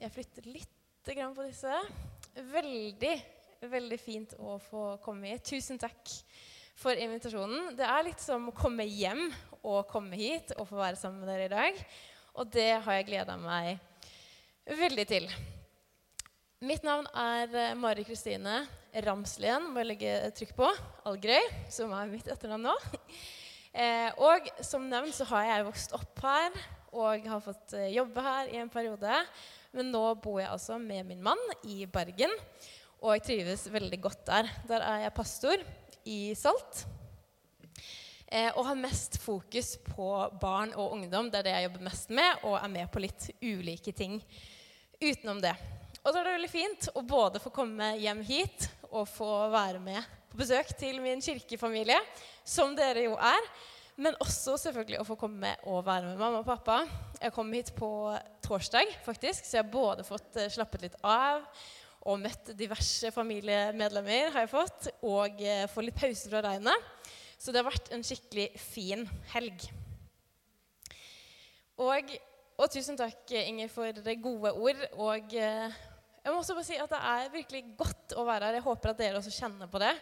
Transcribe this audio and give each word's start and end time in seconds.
Jeg 0.00 0.14
flytter 0.14 0.46
litt 0.48 1.08
grann 1.12 1.34
på 1.36 1.44
disse. 1.44 1.74
Veldig, 2.48 3.12
veldig 3.68 3.98
fint 4.00 4.30
å 4.40 4.54
få 4.64 4.94
komme 5.04 5.28
hit. 5.28 5.44
Tusen 5.44 5.76
takk 5.80 6.08
for 6.80 6.96
invitasjonen. 6.96 7.74
Det 7.76 7.84
er 7.84 8.06
litt 8.06 8.22
som 8.24 8.46
å 8.48 8.54
komme 8.56 8.86
hjem 8.88 9.26
og 9.60 9.90
komme 9.90 10.16
hit 10.16 10.54
og 10.56 10.70
få 10.70 10.78
være 10.80 10.96
sammen 10.96 11.20
med 11.20 11.28
dere 11.28 11.50
i 11.50 11.52
dag. 11.52 11.82
Og 12.32 12.48
det 12.48 12.70
har 12.80 12.96
jeg 12.96 13.10
gleda 13.10 13.36
meg 13.42 13.76
veldig 14.80 15.06
til. 15.12 15.28
Mitt 16.64 16.88
navn 16.88 17.04
er 17.12 17.52
eh, 17.66 17.76
Mari 17.76 18.08
Kristine 18.08 18.62
Ramslien, 19.04 19.68
må 19.68 19.84
jeg 19.84 19.92
legge 19.92 20.16
trykk 20.40 20.56
på. 20.62 20.72
Algrøy, 21.12 21.44
som 21.68 21.92
er 21.92 22.08
mitt 22.08 22.32
etternavn 22.32 22.70
nå. 22.70 22.76
Eh, 23.70 24.08
og 24.18 24.48
som 24.66 24.88
nevnt 24.88 25.14
så 25.14 25.28
har 25.30 25.44
jeg 25.46 25.68
vokst 25.68 25.92
opp 25.94 26.24
her 26.24 26.56
og 26.90 27.28
har 27.30 27.44
fått 27.44 27.76
eh, 27.78 27.92
jobbe 27.94 28.24
her 28.24 28.48
i 28.50 28.58
en 28.64 28.72
periode. 28.72 29.20
Men 29.76 29.92
nå 29.94 30.02
bor 30.22 30.40
jeg 30.40 30.50
altså 30.50 30.78
med 30.82 31.06
min 31.06 31.22
mann 31.22 31.40
i 31.62 31.84
Bergen, 31.86 32.32
og 33.00 33.14
jeg 33.14 33.26
trives 33.28 33.68
veldig 33.70 34.00
godt 34.02 34.24
der. 34.26 34.48
Der 34.68 34.82
er 34.84 35.04
jeg 35.04 35.14
pastor 35.16 35.62
i 36.04 36.34
Salt. 36.38 36.84
Eh, 38.30 38.50
og 38.54 38.66
har 38.66 38.78
mest 38.78 39.16
fokus 39.22 39.72
på 39.82 40.08
barn 40.42 40.74
og 40.78 40.94
ungdom. 40.94 41.30
Det 41.30 41.40
er 41.40 41.46
det 41.48 41.54
jeg 41.56 41.68
jobber 41.68 41.86
mest 41.86 42.12
med, 42.14 42.44
og 42.46 42.58
er 42.60 42.70
med 42.70 42.90
på 42.90 43.02
litt 43.02 43.30
ulike 43.42 43.94
ting 43.96 44.20
utenom 45.00 45.40
det. 45.42 45.54
Og 46.00 46.12
så 46.12 46.20
er 46.20 46.28
det 46.28 46.36
veldig 46.36 46.52
fint 46.52 46.90
å 46.94 47.02
både 47.06 47.42
få 47.42 47.52
komme 47.54 47.92
hjem 48.00 48.22
hit 48.26 48.68
og 48.90 49.08
få 49.10 49.30
være 49.52 49.82
med 49.82 50.02
på 50.30 50.38
besøk 50.38 50.70
til 50.78 51.00
min 51.02 51.22
kirkefamilie, 51.22 51.98
som 52.46 52.76
dere 52.78 53.08
jo 53.08 53.16
er. 53.18 53.50
Men 53.96 54.16
også 54.22 54.54
selvfølgelig 54.60 55.00
å 55.00 55.06
få 55.08 55.16
komme 55.18 55.54
og 55.68 55.82
være 55.86 56.12
med 56.12 56.20
mamma 56.20 56.40
og 56.42 56.48
pappa. 56.48 56.82
Jeg 57.20 57.34
kom 57.34 57.50
hit 57.52 57.72
på 57.76 57.90
torsdag, 58.44 58.94
faktisk, 59.04 59.44
så 59.44 59.58
jeg 59.58 59.64
har 59.64 59.72
både 59.72 60.06
fått 60.06 60.38
eh, 60.40 60.50
slappet 60.52 60.86
litt 60.86 60.96
av 61.02 61.42
og 62.08 62.22
møtt 62.22 62.54
diverse 62.56 63.10
familiemedlemmer, 63.12 64.30
har 64.32 64.46
jeg 64.46 64.52
fått, 64.54 64.88
og 65.04 65.42
eh, 65.44 65.66
få 65.68 65.84
litt 65.84 65.98
pause 66.00 66.30
fra 66.32 66.40
regnet. 66.46 66.88
Så 67.40 67.52
det 67.52 67.60
har 67.60 67.68
vært 67.68 67.92
en 67.92 68.04
skikkelig 68.04 68.48
fin 68.60 69.04
helg. 69.34 69.66
Og, 71.80 72.16
og 72.60 72.72
tusen 72.72 72.98
takk, 73.00 73.22
Inger, 73.32 73.70
for 73.72 74.16
gode 74.20 74.52
ord. 74.52 74.82
Og 75.00 75.36
eh, 75.36 75.78
jeg 76.20 76.32
må 76.32 76.40
også 76.40 76.56
bare 76.56 76.68
si 76.68 76.76
at 76.80 76.92
det 76.92 77.00
er 77.12 77.32
virkelig 77.32 77.62
godt 77.78 78.16
å 78.20 78.26
være 78.28 78.48
her. 78.48 78.58
Jeg 78.58 78.66
håper 78.66 78.92
at 78.92 79.00
dere 79.00 79.20
også 79.20 79.32
kjenner 79.32 79.70
på 79.72 79.80
det. 79.80 79.94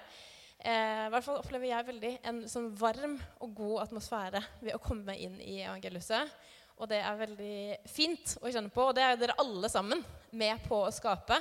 Eh, 0.59 1.05
hvert 1.13 1.23
fall 1.23 1.39
opplever 1.39 1.71
jeg 1.71 1.87
veldig 1.87 2.13
en 2.27 2.39
sånn 2.51 2.73
varm 2.79 3.15
og 3.45 3.53
god 3.55 3.85
atmosfære 3.85 4.41
ved 4.59 4.75
å 4.75 4.83
komme 4.83 5.15
inn 5.15 5.37
i 5.39 5.61
evangeliet. 5.63 6.35
Og 6.79 6.91
det 6.91 6.99
er 7.03 7.21
veldig 7.21 7.61
fint 7.91 8.35
å 8.43 8.51
kjenne 8.51 8.73
på. 8.75 8.89
Og 8.89 8.97
det 8.99 9.05
er 9.07 9.21
dere 9.21 9.39
alle 9.39 9.71
sammen 9.71 10.03
med 10.31 10.67
på 10.67 10.81
å 10.83 10.95
skape. 10.95 11.39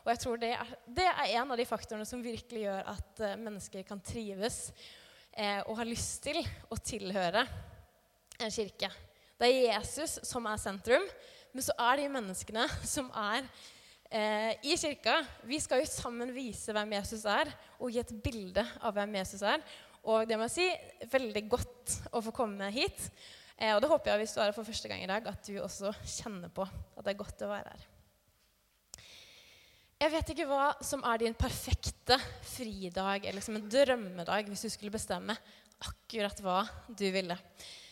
Og 0.00 0.12
jeg 0.12 0.22
tror 0.22 0.40
det 0.40 0.52
er, 0.54 0.70
det 0.86 1.06
er 1.10 1.34
en 1.40 1.52
av 1.52 1.58
de 1.60 1.66
faktorene 1.68 2.06
som 2.08 2.22
virkelig 2.24 2.64
gjør 2.64 2.92
at 2.94 3.24
eh, 3.26 3.36
mennesker 3.42 3.84
kan 3.86 4.00
trives 4.02 4.70
eh, 5.34 5.60
og 5.66 5.76
ha 5.80 5.86
lyst 5.86 6.22
til 6.24 6.40
å 6.70 6.78
tilhøre 6.78 7.44
en 8.40 8.54
kirke. 8.54 8.88
Det 9.40 9.48
er 9.48 9.74
Jesus 9.74 10.20
som 10.28 10.46
er 10.48 10.62
sentrum, 10.62 11.04
men 11.52 11.64
så 11.64 11.74
er 11.90 12.00
de 12.00 12.08
menneskene 12.12 12.64
som 12.86 13.10
er 13.18 13.44
eh, 14.10 14.52
i 14.66 14.76
kirka. 14.76 15.20
Vi 15.46 15.60
skal 15.62 15.82
jo 15.82 15.90
sammen 15.90 16.32
vise 16.34 16.74
hvem 16.74 16.96
Jesus 16.98 17.24
er, 17.30 17.52
og 17.78 17.94
gi 17.94 18.02
et 18.02 18.14
bilde 18.24 18.66
av 18.82 18.94
hvem 18.96 19.14
Jesus 19.20 19.44
er. 19.46 19.62
Og 20.00 20.26
det 20.28 20.38
må 20.38 20.48
jeg 20.48 20.56
si, 20.56 21.06
veldig 21.12 21.44
godt 21.52 21.96
å 22.16 22.22
få 22.24 22.34
komme 22.34 22.70
hit. 22.74 23.08
Eh, 23.56 23.74
og 23.74 23.82
det 23.82 23.90
håper 23.92 24.12
jeg 24.12 24.24
hvis 24.24 24.34
du 24.34 24.40
er 24.40 24.48
her 24.48 24.56
for 24.56 24.68
første 24.68 24.90
gang 24.90 25.04
i 25.04 25.10
dag, 25.10 25.26
at 25.28 25.46
du 25.46 25.56
også 25.60 25.94
kjenner 26.18 26.52
på 26.52 26.66
at 26.66 27.02
det 27.04 27.12
er 27.12 27.20
godt 27.20 27.46
å 27.46 27.50
være 27.52 27.74
her. 27.74 27.88
Jeg 30.00 30.12
vet 30.14 30.30
ikke 30.32 30.46
hva 30.48 30.66
som 30.80 31.02
er 31.04 31.20
din 31.20 31.34
perfekte 31.36 32.16
fridag 32.54 33.26
eller 33.28 33.44
som 33.44 33.58
en 33.58 33.66
drømmedag 33.68 34.46
hvis 34.48 34.62
du 34.64 34.70
skulle 34.72 34.94
bestemme 34.94 35.36
akkurat 35.84 36.40
hva 36.40 36.62
du 36.88 37.04
ville. 37.12 37.36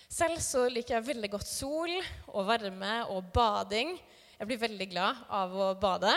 Selv 0.08 0.40
så 0.40 0.62
liker 0.72 0.96
jeg 0.96 1.08
veldig 1.10 1.30
godt 1.34 1.50
sol 1.50 1.92
og 2.32 2.46
varme 2.48 2.94
og 3.12 3.28
bading. 3.34 3.92
Jeg 4.38 4.46
blir 4.46 4.60
veldig 4.62 4.86
glad 4.92 5.22
av 5.34 5.50
å 5.50 5.64
bade. 5.82 6.12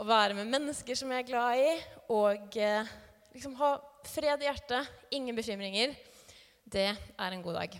Å 0.00 0.04
være 0.08 0.32
med 0.32 0.48
mennesker 0.48 0.96
som 0.96 1.10
jeg 1.12 1.20
er 1.20 1.26
glad 1.28 1.58
i, 1.60 1.72
og 2.08 2.54
eh, 2.56 2.92
liksom 3.34 3.52
ha 3.58 3.74
fred 4.08 4.40
i 4.40 4.46
hjertet, 4.46 4.88
ingen 5.12 5.36
bekymringer. 5.36 5.92
Det 6.64 6.86
er 6.88 7.36
en 7.36 7.42
god 7.44 7.58
dag. 7.58 7.74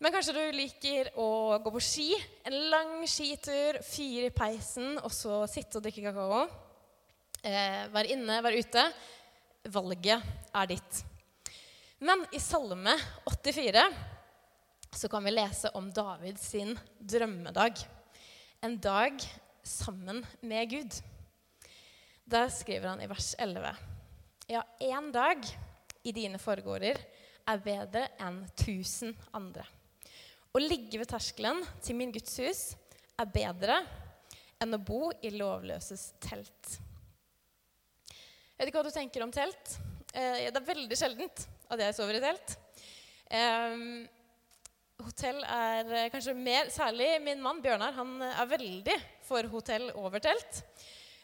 Men 0.00 0.14
kanskje 0.14 0.32
du 0.38 0.56
liker 0.56 1.10
å 1.20 1.58
gå 1.60 1.72
på 1.74 1.82
ski. 1.84 2.06
En 2.48 2.56
lang 2.72 2.94
skitur, 3.04 3.76
fyre 3.84 4.30
i 4.30 4.32
peisen, 4.32 4.96
og 5.02 5.12
så 5.12 5.42
sitte 5.52 5.82
og 5.82 5.84
drikke 5.84 6.06
kakao. 6.08 6.40
Eh, 7.44 7.84
være 7.92 8.16
inne, 8.16 8.40
være 8.40 8.64
ute. 8.64 8.86
Valget 9.76 10.48
er 10.48 10.72
ditt. 10.72 11.02
Men 12.08 12.24
i 12.32 12.40
Salme 12.40 12.96
84 13.28 13.84
så 14.96 15.12
kan 15.12 15.28
vi 15.28 15.36
lese 15.36 15.76
om 15.76 15.92
Davids 15.92 16.54
drømmedag 17.04 17.84
en 18.60 18.80
dag 18.80 19.22
sammen 19.62 20.26
med 20.40 20.70
Gud. 20.70 20.94
Der 22.24 22.48
skriver 22.50 22.88
han 22.88 23.02
i 23.02 23.08
vers 23.08 23.34
11.: 23.38 23.76
Ja, 24.48 24.62
én 24.80 25.12
dag 25.12 25.44
i 26.02 26.12
dine 26.12 26.38
forgårder 26.38 26.98
er 27.48 27.62
bedre 27.64 28.08
enn 28.20 28.42
tusen 28.58 29.14
andre. 29.32 29.64
Å 30.52 30.60
ligge 30.62 30.98
ved 30.98 31.10
terskelen 31.10 31.62
til 31.84 31.96
min 31.96 32.12
Guds 32.12 32.34
hus 32.42 32.62
er 33.18 33.30
bedre 33.30 33.78
enn 34.58 34.74
å 34.74 34.82
bo 34.82 35.12
i 35.22 35.30
lovløses 35.36 36.12
telt. 36.20 36.78
Jeg 38.08 38.64
vet 38.64 38.70
ikke 38.72 38.80
hva 38.80 38.88
du 38.88 38.94
tenker 38.94 39.22
om 39.22 39.32
telt. 39.32 39.76
Eh, 40.10 40.48
det 40.50 40.58
er 40.58 40.70
veldig 40.72 40.98
sjeldent 40.98 41.44
at 41.70 41.84
jeg 41.84 41.94
sover 41.94 42.18
i 42.18 42.24
telt. 42.24 42.56
Um, 43.28 44.08
hotell 45.04 45.38
er 45.46 45.90
eh, 45.94 46.08
kanskje 46.12 46.34
mer 46.34 46.70
Særlig 46.74 47.10
min 47.22 47.42
mann 47.42 47.60
Bjørnar 47.62 47.94
han 47.96 48.16
eh, 48.24 48.40
er 48.42 48.50
veldig 48.50 48.96
for 49.28 49.46
hotell 49.52 49.90
over 50.00 50.22
telt. 50.24 50.62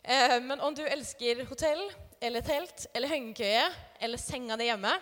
Eh, 0.02 0.38
men 0.44 0.62
om 0.62 0.74
du 0.76 0.82
elsker 0.84 1.42
hotell 1.48 1.82
eller 2.22 2.44
telt 2.44 2.86
eller 2.94 3.10
hengekøye 3.10 3.66
eller 4.04 4.20
senga 4.20 4.58
di 4.60 4.68
hjemme, 4.68 4.92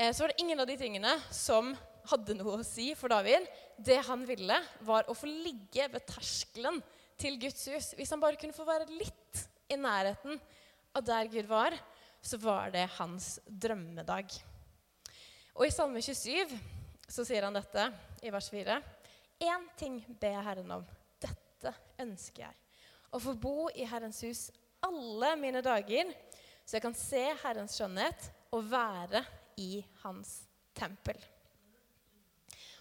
så 0.00 0.22
var 0.22 0.30
det 0.30 0.40
ingen 0.40 0.60
av 0.62 0.68
de 0.68 0.76
tingene 0.80 1.10
som 1.34 1.74
hadde 2.08 2.36
noe 2.38 2.60
å 2.60 2.64
si 2.64 2.86
for 2.96 3.12
David. 3.12 3.44
Det 3.76 3.98
han 4.06 4.22
ville, 4.28 4.56
var 4.86 5.08
å 5.10 5.16
få 5.16 5.28
ligge 5.28 5.88
ved 5.92 6.06
terskelen 6.08 6.78
til 7.20 7.36
Guds 7.42 7.66
hus. 7.68 7.90
Hvis 7.98 8.12
han 8.14 8.22
bare 8.22 8.38
kunne 8.40 8.56
få 8.56 8.64
være 8.68 8.88
litt 8.88 9.42
i 9.68 9.76
nærheten 9.76 10.40
av 10.96 11.04
der 11.04 11.28
Gud 11.32 11.50
var, 11.50 11.76
så 12.22 12.40
var 12.40 12.72
det 12.72 12.86
hans 12.96 13.34
drømmedag. 13.44 14.32
Og 15.58 15.66
i 15.66 15.74
Salme 15.74 16.00
27 16.00 16.79
så 17.10 17.24
sier 17.26 17.42
han 17.46 17.56
dette 17.56 17.88
i 18.22 18.30
vers 18.32 18.48
4. 18.52 18.78
Én 19.42 19.68
ting 19.78 19.98
ber 20.20 20.36
jeg 20.36 20.46
Herren 20.46 20.74
om. 20.78 20.86
Dette 21.20 21.72
ønsker 22.00 22.46
jeg. 22.46 22.58
Å 23.10 23.18
få 23.18 23.34
bo 23.34 23.68
i 23.74 23.86
Herrens 23.88 24.22
hus 24.22 24.46
alle 24.86 25.34
mine 25.40 25.62
dager, 25.64 26.12
så 26.64 26.78
jeg 26.78 26.84
kan 26.84 26.96
se 26.96 27.24
Herrens 27.42 27.74
skjønnhet 27.76 28.30
og 28.54 28.68
være 28.70 29.24
i 29.60 29.80
Hans 30.04 30.40
tempel. 30.78 31.18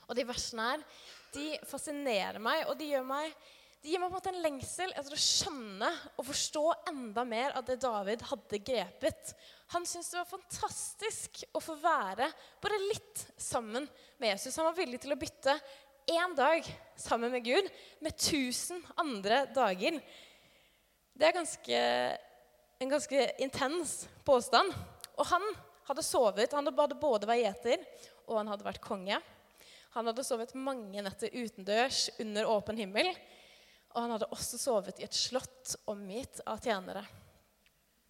Og 0.07 0.15
de 0.17 0.25
versene 0.29 0.67
her 0.71 0.85
de 1.33 1.47
fascinerer 1.69 2.39
meg, 2.41 2.65
og 2.69 2.77
de 2.79 2.93
meg 3.05 3.33
de 3.79 3.93
gir 3.93 4.01
meg 4.01 4.09
på 4.09 4.17
en 4.17 4.17
måte 4.17 4.31
en 4.33 4.43
lengsel 4.43 4.91
etter 4.91 5.13
å 5.15 5.21
skjønne 5.23 5.89
og 6.19 6.25
forstå 6.27 6.63
enda 6.91 7.23
mer 7.23 7.53
av 7.55 7.63
det 7.67 7.77
David 7.79 8.25
hadde 8.27 8.59
grepet. 8.59 9.31
Han 9.69 9.85
syntes 9.85 10.09
det 10.09 10.17
var 10.17 10.29
fantastisk 10.31 11.43
å 11.53 11.61
få 11.61 11.75
være 11.77 12.25
bare 12.61 12.79
litt 12.87 13.21
sammen 13.37 13.85
med 14.17 14.31
Jesus. 14.31 14.57
Han 14.57 14.65
var 14.71 14.77
villig 14.79 15.01
til 15.03 15.13
å 15.13 15.19
bytte 15.19 15.53
én 16.09 16.33
dag 16.37 16.65
sammen 16.97 17.29
med 17.29 17.45
Gud 17.45 17.69
med 18.01 18.17
tusen 18.17 18.81
andre 18.97 19.43
dager. 19.53 19.99
Det 21.13 21.27
er 21.27 21.35
ganske, 21.37 21.81
en 22.81 22.95
ganske 22.95 23.27
intens 23.45 24.07
påstand. 24.25 24.73
Og 25.19 25.27
han 25.29 25.45
hadde 25.89 26.05
sovet. 26.07 26.55
Han 26.57 26.65
hadde 26.71 26.97
både 26.97 27.29
vært 27.29 27.43
gjeter 27.43 27.85
og 28.25 28.39
han 28.39 28.49
hadde 28.49 28.65
vært 28.65 28.81
konge. 28.81 29.21
Han 29.93 30.09
hadde 30.09 30.25
sovet 30.25 30.57
mange 30.57 31.01
netter 31.05 31.33
utendørs 31.33 32.07
under 32.21 32.49
åpen 32.49 32.77
himmel. 32.81 33.09
Og 33.93 34.01
han 34.01 34.17
hadde 34.17 34.33
også 34.33 34.57
sovet 34.61 35.01
i 35.01 35.05
et 35.05 35.17
slott 35.17 35.77
omgitt 35.89 36.41
av 36.49 36.61
tjenere. 36.61 37.05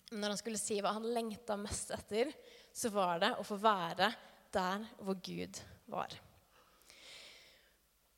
Når 0.10 0.34
han 0.34 0.40
skulle 0.40 0.62
si 0.62 0.80
hva 0.82 0.96
han 0.96 1.06
lengta 1.14 1.58
mest 1.60 1.92
etter, 1.94 2.32
så 2.74 2.90
var 2.94 3.22
det 3.22 3.36
å 3.38 3.46
få 3.46 3.60
være 3.62 4.10
der 4.54 4.86
hvor 5.06 5.20
Gud 5.22 5.60
var. 5.90 6.16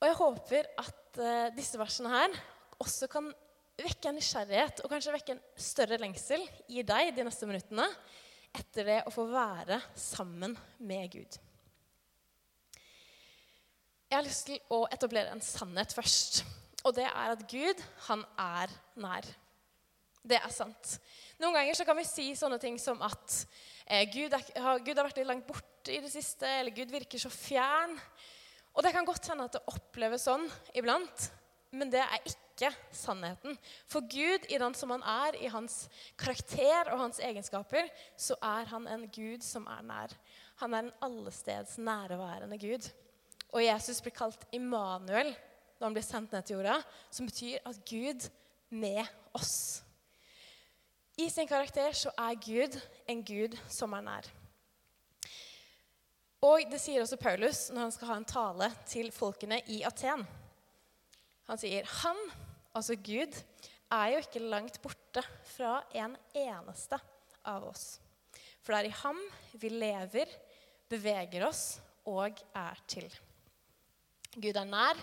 Og 0.01 0.07
jeg 0.07 0.17
håper 0.17 0.69
at 0.81 1.19
uh, 1.19 1.51
disse 1.53 1.79
versene 1.79 2.11
her 2.13 2.39
også 2.81 3.09
kan 3.11 3.27
vekke 3.81 4.09
en 4.09 4.17
nysgjerrighet 4.17 4.81
og 4.83 4.91
kanskje 4.91 5.13
vekke 5.15 5.35
en 5.35 5.43
større 5.59 5.99
lengsel 6.01 6.43
i 6.71 6.83
deg 6.85 7.11
de 7.15 7.25
neste 7.25 7.47
minuttene 7.49 7.85
etter 8.57 8.88
det 8.88 8.97
å 9.07 9.13
få 9.13 9.27
være 9.31 9.79
sammen 9.97 10.55
med 10.83 11.11
Gud. 11.13 11.38
Jeg 14.11 14.17
har 14.17 14.27
lyst 14.27 14.49
til 14.49 14.59
å 14.75 14.83
etablere 14.91 15.31
en 15.31 15.43
sannhet 15.43 15.93
først. 15.95 16.41
Og 16.83 16.95
det 16.97 17.05
er 17.07 17.31
at 17.31 17.45
Gud, 17.47 17.79
han 18.09 18.25
er 18.41 18.73
nær. 18.99 19.27
Det 20.21 20.38
er 20.38 20.53
sant. 20.53 20.97
Noen 21.41 21.56
ganger 21.57 21.77
så 21.77 21.85
kan 21.88 21.97
vi 21.97 22.06
si 22.06 22.27
sånne 22.38 22.59
ting 22.62 22.77
som 22.81 23.00
at 23.01 23.38
eh, 23.88 24.06
Gud, 24.13 24.33
er, 24.38 24.44
har, 24.62 24.83
Gud, 24.83 24.94
har, 24.94 25.07
vært 25.07 25.21
litt 25.21 25.29
langt 25.29 25.47
borte 25.47 25.95
i 25.95 26.01
det 26.03 26.12
siste, 26.13 26.45
eller 26.45 26.75
Gud 26.75 26.94
virker 26.94 27.21
så 27.21 27.31
fjern. 27.33 27.95
Og 28.75 28.85
det 28.85 28.94
kan 28.94 29.07
godt 29.07 29.31
hende 29.31 29.47
at 29.50 29.57
det 29.57 29.65
oppleves 29.71 30.27
sånn 30.29 30.45
iblant, 30.77 31.27
men 31.73 31.89
det 31.91 32.03
er 32.03 32.21
ikke 32.21 32.69
sannheten. 32.94 33.57
For 33.89 34.06
Gud, 34.06 34.45
i 34.53 34.59
den 34.62 34.77
som 34.77 34.94
han 34.94 35.03
er, 35.07 35.39
i 35.41 35.50
hans 35.51 35.88
karakter 36.19 36.94
og 36.94 37.01
hans 37.07 37.19
egenskaper, 37.24 37.89
så 38.13 38.38
er 38.45 38.69
han 38.71 38.85
en 38.91 39.07
Gud 39.12 39.41
som 39.44 39.65
er 39.71 39.81
nær. 39.88 40.15
Han 40.62 40.75
er 40.77 40.85
en 40.85 40.97
allesteds 41.01 41.79
nærværende 41.81 42.62
Gud. 42.62 42.91
Og 43.51 43.65
Jesus 43.65 44.00
blir 44.03 44.13
kalt 44.15 44.45
Immanuel 44.53 45.33
når 45.81 45.88
han 45.88 45.95
blir 45.97 46.06
sendt 46.06 46.35
ned 46.35 46.45
til 46.45 46.59
jorda, 46.59 46.77
som 47.09 47.25
betyr 47.25 47.63
at 47.65 47.79
Gud 47.89 48.27
med 48.69 49.01
oss. 49.33 49.81
I 51.19 51.27
sin 51.29 51.47
karakter 51.47 51.95
så 51.97 52.11
er 52.17 52.39
Gud 52.39 52.77
en 53.09 53.23
Gud 53.25 53.57
som 53.71 53.93
er 53.97 54.05
nær. 54.05 54.29
Og 56.41 56.63
det 56.71 56.79
sier 56.81 57.03
også 57.03 57.19
Paulus 57.21 57.67
når 57.69 57.83
han 57.83 57.93
skal 57.93 58.09
ha 58.09 58.15
en 58.17 58.29
tale 58.29 58.69
til 58.89 59.11
folkene 59.13 59.59
i 59.69 59.81
Aten. 59.85 60.23
Han 61.49 61.59
sier 61.61 61.85
han, 62.01 62.17
altså 62.73 62.95
Gud, 62.95 63.35
er 63.91 64.13
jo 64.13 64.21
ikke 64.23 64.41
langt 64.47 64.79
borte 64.81 65.21
fra 65.51 65.81
en 65.93 66.15
eneste 66.37 66.97
av 67.43 67.67
oss. 67.67 67.99
For 68.63 68.73
det 68.73 68.79
er 68.79 68.89
i 68.89 68.99
ham 69.01 69.19
vi 69.59 69.71
lever, 69.73 70.31
beveger 70.89 71.45
oss 71.47 71.65
og 72.07 72.39
er 72.55 72.81
til. 72.89 73.09
Gud 74.37 74.55
er 74.55 74.67
nær, 74.69 74.97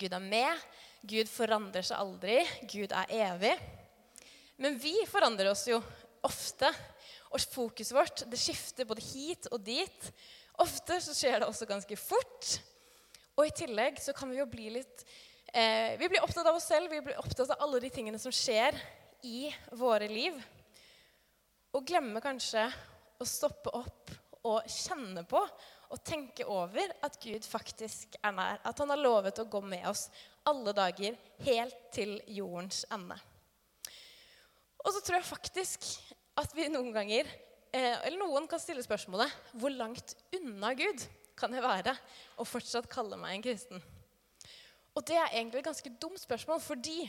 Gud 0.00 0.14
er 0.16 0.24
med, 0.24 0.62
Gud 1.04 1.28
forandrer 1.30 1.84
seg 1.86 2.00
aldri, 2.00 2.40
Gud 2.70 2.94
er 2.96 3.12
evig. 3.28 3.54
Men 4.56 4.78
vi 4.78 4.94
forandrer 5.10 5.50
oss 5.50 5.66
jo 5.68 5.80
ofte, 6.24 6.70
og 7.34 7.42
fokuset 7.50 7.96
vårt 7.96 8.22
det 8.30 8.38
skifter 8.38 8.86
både 8.86 9.02
hit 9.02 9.48
og 9.50 9.62
dit. 9.66 10.10
Ofte 10.62 11.00
så 11.02 11.14
skjer 11.16 11.40
det 11.42 11.48
også 11.48 11.66
ganske 11.66 11.98
fort. 11.98 12.50
Og 13.34 13.48
i 13.48 13.54
tillegg 13.54 13.98
så 14.02 14.14
kan 14.14 14.30
vi 14.30 14.38
jo 14.38 14.46
bli 14.46 14.68
litt 14.76 15.02
eh, 15.50 15.98
Vi 15.98 16.06
blir 16.06 16.22
opptatt 16.22 16.46
av 16.46 16.54
oss 16.54 16.68
selv, 16.70 16.92
vi 16.92 17.02
blir 17.02 17.18
opptatt 17.18 17.50
av 17.50 17.64
alle 17.66 17.82
de 17.82 17.90
tingene 17.90 18.20
som 18.22 18.34
skjer 18.34 18.78
i 19.26 19.48
våre 19.74 20.06
liv. 20.10 20.38
Og 21.74 21.82
glemmer 21.88 22.22
kanskje 22.22 22.68
å 23.18 23.26
stoppe 23.26 23.72
opp 23.74 24.14
og 24.44 24.68
kjenne 24.70 25.24
på 25.26 25.40
og 25.94 26.02
tenke 26.06 26.46
over 26.50 26.94
at 27.06 27.18
Gud 27.22 27.46
faktisk 27.46 28.14
er 28.22 28.34
nær. 28.34 28.62
At 28.62 28.78
han 28.78 28.92
har 28.94 29.02
lovet 29.02 29.42
å 29.42 29.48
gå 29.50 29.60
med 29.66 29.86
oss 29.90 30.06
alle 30.46 30.74
dager 30.76 31.18
helt 31.46 31.86
til 31.94 32.20
jordens 32.30 32.84
ende. 32.94 33.18
Og 34.84 34.92
så 34.92 35.00
tror 35.00 35.18
jeg 35.18 35.32
faktisk 35.32 35.88
at 36.40 36.52
vi 36.54 36.68
noen 36.68 36.92
ganger 36.94 37.28
Eh, 37.74 37.96
eller 38.06 38.20
noen 38.20 38.46
kan 38.46 38.60
stille 38.62 38.84
spørsmålet 38.84 39.32
hvor 39.58 39.72
langt 39.74 40.14
unna 40.36 40.70
Gud 40.78 41.02
kan 41.34 41.54
jeg 41.54 41.64
være 41.64 41.94
og 42.38 42.46
fortsatt 42.46 42.86
kalle 42.90 43.18
meg 43.18 43.34
en 43.34 43.42
kristen? 43.42 43.82
Og 44.94 45.02
det 45.08 45.16
er 45.18 45.32
egentlig 45.32 45.64
et 45.64 45.66
ganske 45.66 45.90
dumt 45.98 46.20
spørsmål, 46.22 46.60
fordi 46.62 47.08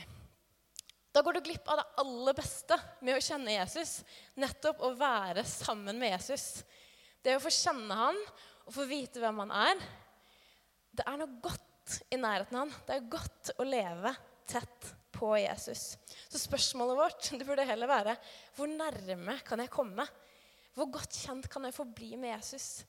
da 1.14 1.22
går 1.22 1.36
du 1.36 1.44
glipp 1.46 1.70
av 1.70 1.78
det 1.78 1.86
aller 2.02 2.34
beste 2.36 2.76
med 2.98 3.14
å 3.14 3.22
kjenne 3.22 3.54
Jesus. 3.54 4.00
Nettopp 4.34 4.82
å 4.82 4.90
være 4.98 5.46
sammen 5.46 6.02
med 6.02 6.16
Jesus. 6.16 6.64
Det 7.22 7.36
å 7.36 7.44
få 7.44 7.52
kjenne 7.54 8.00
han 8.02 8.18
og 8.66 8.74
få 8.74 8.88
vite 8.90 9.22
hvem 9.22 9.38
han 9.44 9.54
er. 9.54 9.86
Det 10.98 11.06
er 11.06 11.20
noe 11.22 11.38
godt 11.46 12.00
i 12.10 12.18
nærheten 12.18 12.58
av 12.58 12.66
han. 12.66 12.74
Det 12.90 12.98
er 12.98 13.10
godt 13.14 13.54
å 13.54 13.68
leve 13.70 14.12
tett 14.50 14.90
på 15.16 15.32
Jesus. 15.40 15.96
Så 16.28 16.40
spørsmålet 16.42 17.00
vårt 17.00 17.30
det 17.38 17.48
burde 17.48 17.66
heller 17.66 17.90
være 17.90 18.16
hvor 18.56 18.70
nærme 18.70 19.38
kan 19.46 19.64
jeg 19.64 19.72
komme? 19.72 20.06
Hvor 20.76 20.90
godt 20.92 21.16
kjent 21.24 21.48
kan 21.48 21.64
jeg 21.64 21.74
få 21.74 21.88
bli 21.88 22.14
med 22.20 22.34
Jesus? 22.34 22.84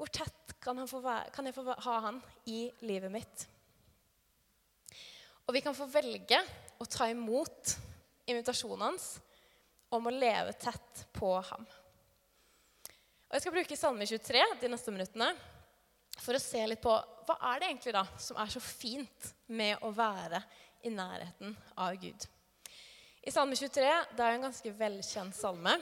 Hvor 0.00 0.08
tett 0.08 0.54
kan, 0.64 0.78
være, 0.80 1.28
kan 1.34 1.44
jeg 1.44 1.56
få 1.56 1.64
ha 1.68 1.96
han 2.06 2.20
i 2.48 2.62
livet 2.88 3.12
mitt? 3.12 3.44
Og 5.44 5.52
vi 5.56 5.60
kan 5.64 5.76
få 5.76 5.88
velge 5.92 6.38
å 6.80 6.86
ta 6.88 7.10
imot 7.10 7.74
invitasjonen 8.30 8.86
hans 8.86 9.10
om 9.90 10.06
å 10.06 10.14
leve 10.14 10.54
tett 10.56 11.04
på 11.12 11.34
ham. 11.50 11.66
Og 13.28 13.36
Jeg 13.36 13.44
skal 13.44 13.54
bruke 13.54 13.78
Salme 13.78 14.06
23 14.06 14.44
de 14.62 14.70
neste 14.70 14.94
minuttene 14.94 15.28
for 16.20 16.36
å 16.36 16.42
se 16.42 16.62
litt 16.66 16.82
på 16.82 16.94
hva 17.26 17.36
er 17.50 17.60
det 17.60 17.68
egentlig 17.68 17.94
da 17.94 18.04
som 18.18 18.38
er 18.40 18.50
så 18.50 18.62
fint 18.62 19.28
med 19.50 19.82
å 19.86 19.92
være 19.94 20.40
i 20.82 20.92
nærheten 20.92 21.56
av 21.76 21.96
Gud. 22.00 22.26
I 23.20 23.32
Salme 23.34 23.56
23 23.58 23.88
det 24.16 24.24
er 24.24 24.36
en 24.36 24.46
ganske 24.46 24.72
velkjent 24.78 25.36
salme. 25.36 25.74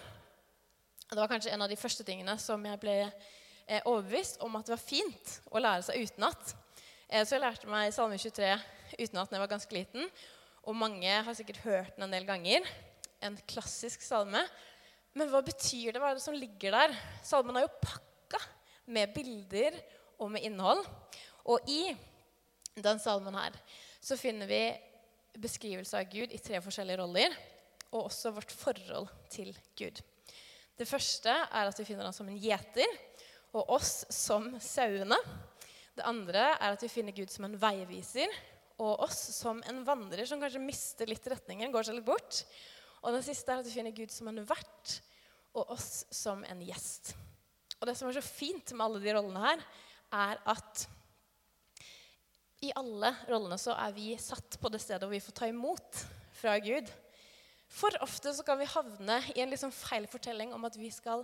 Det 1.09 1.19
var 1.21 1.31
kanskje 1.31 1.53
en 1.55 1.63
av 1.65 1.71
de 1.71 1.79
første 1.79 2.05
tingene 2.05 2.35
som 2.43 2.65
jeg 2.67 2.81
ble 2.83 2.97
eh, 3.05 3.83
overbevist 3.85 4.43
om 4.45 4.59
at 4.59 4.67
det 4.67 4.75
var 4.75 4.83
fint 4.83 5.37
å 5.53 5.63
lære 5.63 5.87
seg 5.87 6.09
utenat. 6.09 6.55
Eh, 7.09 7.23
så 7.23 7.37
jeg 7.37 7.45
lærte 7.45 7.71
meg 7.71 7.95
Salme 7.95 8.19
23 8.21 8.51
utenat 8.99 9.31
da 9.31 9.39
jeg 9.39 9.45
var 9.45 9.53
ganske 9.55 9.77
liten. 9.77 10.11
Og 10.69 10.77
mange 10.77 11.21
har 11.25 11.37
sikkert 11.39 11.63
hørt 11.65 11.95
den 11.97 12.09
en 12.09 12.17
del 12.17 12.27
ganger. 12.29 12.67
En 13.25 13.39
klassisk 13.49 14.03
salme. 14.05 14.43
Men 15.17 15.31
hva 15.33 15.41
betyr 15.47 15.95
det? 15.95 16.03
Hva 16.03 16.13
er 16.13 16.19
det 16.19 16.27
som 16.27 16.37
ligger 16.37 16.75
der? 16.75 16.97
Salmen 17.25 17.57
er 17.57 17.65
jo 17.65 17.79
pakka 17.81 18.43
med 18.93 19.15
bilder 19.15 19.79
og 20.19 20.35
med 20.35 20.45
innhold. 20.45 20.83
Og 21.49 21.71
i 21.71 21.95
den 22.77 23.01
salmen 23.03 23.39
her 23.39 23.57
så 24.05 24.19
finner 24.19 24.47
vi 24.51 24.61
beskrivelse 25.41 25.99
av 25.99 26.09
Gud 26.13 26.35
i 26.35 26.41
tre 26.43 26.61
forskjellige 26.65 27.01
roller. 27.01 27.35
Og 27.89 28.09
også 28.09 28.35
vårt 28.37 28.53
forhold 28.53 29.09
til 29.33 29.55
Gud. 29.79 30.03
Det 30.79 30.87
første 30.87 31.33
er 31.33 31.69
at 31.69 31.79
vi 31.81 31.87
finner 31.89 32.07
ham 32.07 32.15
som 32.15 32.29
en 32.29 32.39
gjeter, 32.39 32.87
og 33.57 33.71
oss 33.79 34.05
som 34.13 34.51
sauene. 34.63 35.17
Det 35.97 36.05
andre 36.07 36.53
er 36.53 36.75
at 36.75 36.85
vi 36.85 36.91
finner 36.93 37.17
Gud 37.17 37.33
som 37.33 37.49
en 37.49 37.57
veiviser, 37.59 38.31
og 38.79 39.01
oss 39.09 39.19
som 39.35 39.63
en 39.67 39.81
vandrer 39.87 40.29
som 40.29 40.39
kanskje 40.39 40.63
mister 40.63 41.09
litt 41.11 41.25
retningen, 41.27 41.73
går 41.75 41.89
seg 41.89 41.99
litt 41.99 42.07
bort. 42.07 42.45
Og 43.03 43.15
det 43.15 43.25
siste 43.27 43.51
er 43.51 43.63
at 43.63 43.67
vi 43.67 43.75
finner 43.75 43.97
Gud 43.97 44.13
som 44.15 44.31
en 44.31 44.45
vert, 44.47 44.99
og 45.57 45.73
oss 45.75 46.05
som 46.15 46.45
en 46.47 46.63
gjest. 46.63 47.15
Og 47.81 47.89
det 47.89 47.97
som 47.99 48.11
er 48.11 48.19
så 48.19 48.23
fint 48.23 48.71
med 48.75 48.85
alle 48.85 49.03
de 49.03 49.15
rollene 49.17 49.43
her, 49.43 49.67
er 50.15 50.41
at 50.55 50.87
i 52.65 52.73
alle 52.75 53.13
rollene 53.29 53.59
så 53.61 53.75
er 53.79 53.93
vi 53.95 54.15
satt 54.19 54.59
på 54.59 54.71
det 54.73 54.81
stedet 54.83 55.05
hvor 55.05 55.15
vi 55.15 55.23
får 55.23 55.37
ta 55.39 55.49
imot 55.51 56.01
fra 56.41 56.57
Gud. 56.63 56.89
For 57.69 57.95
ofte 58.03 58.33
så 58.35 58.45
kan 58.47 58.59
vi 58.59 58.71
havne 58.71 59.21
i 59.35 59.43
en 59.45 59.53
liksom 59.53 59.73
feil 59.75 60.09
fortelling 60.11 60.55
om 60.57 60.65
at 60.67 60.79
vi, 60.81 60.91
skal, 60.95 61.23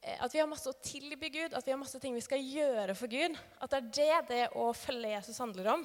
eh, 0.00 0.16
at 0.22 0.32
vi 0.32 0.40
har 0.40 0.48
masse 0.48 0.70
å 0.70 0.78
tilby 0.84 1.28
Gud, 1.34 1.56
at 1.56 1.66
vi 1.66 1.74
har 1.74 1.80
masse 1.80 2.00
ting 2.00 2.14
vi 2.16 2.24
skal 2.24 2.40
gjøre 2.40 2.96
for 2.96 3.10
Gud. 3.10 3.36
At 3.60 3.74
det 3.74 3.80
er 3.80 3.90
det 3.98 4.28
det 4.30 4.44
å 4.56 4.70
følge 4.76 5.12
Jesus 5.16 5.42
handler 5.42 5.74
om. 5.74 5.84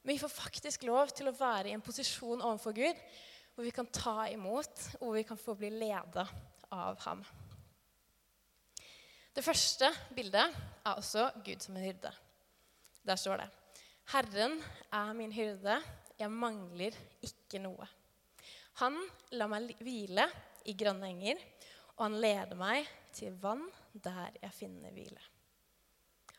Men 0.00 0.14
vi 0.14 0.22
får 0.22 0.32
faktisk 0.32 0.88
lov 0.88 1.12
til 1.14 1.28
å 1.28 1.36
være 1.36 1.70
i 1.70 1.76
en 1.76 1.84
posisjon 1.84 2.40
overfor 2.40 2.74
Gud 2.76 3.04
hvor 3.54 3.66
vi 3.66 3.74
kan 3.74 3.88
ta 3.92 4.24
imot, 4.30 4.72
og 5.02 5.02
hvor 5.04 5.16
vi 5.18 5.26
kan 5.26 5.36
få 5.36 5.52
bli 5.58 5.68
leda 5.74 6.24
av 6.72 6.96
ham. 7.04 7.20
Det 9.36 9.44
første 9.44 9.90
bildet 10.16 10.54
er 10.80 10.94
også 10.94 11.28
Gud 11.44 11.60
som 11.60 11.76
en 11.76 11.84
hyrde. 11.84 12.14
Der 13.04 13.20
står 13.20 13.42
det 13.42 13.50
Herren 14.10 14.56
er 14.90 15.10
min 15.14 15.30
hyrde, 15.30 15.76
jeg 16.18 16.34
mangler 16.34 16.96
ikke 17.22 17.60
noe. 17.62 17.86
Han 18.80 18.96
lar 19.38 19.50
meg 19.52 19.70
hvile 19.78 20.24
i 20.66 20.74
grønne 20.74 21.12
enger, 21.12 21.38
og 21.94 22.08
han 22.08 22.16
leder 22.18 22.58
meg 22.58 22.88
til 23.14 23.36
vann 23.38 23.62
der 23.94 24.34
jeg 24.40 24.50
finner 24.56 24.90
hvile. 24.96 25.22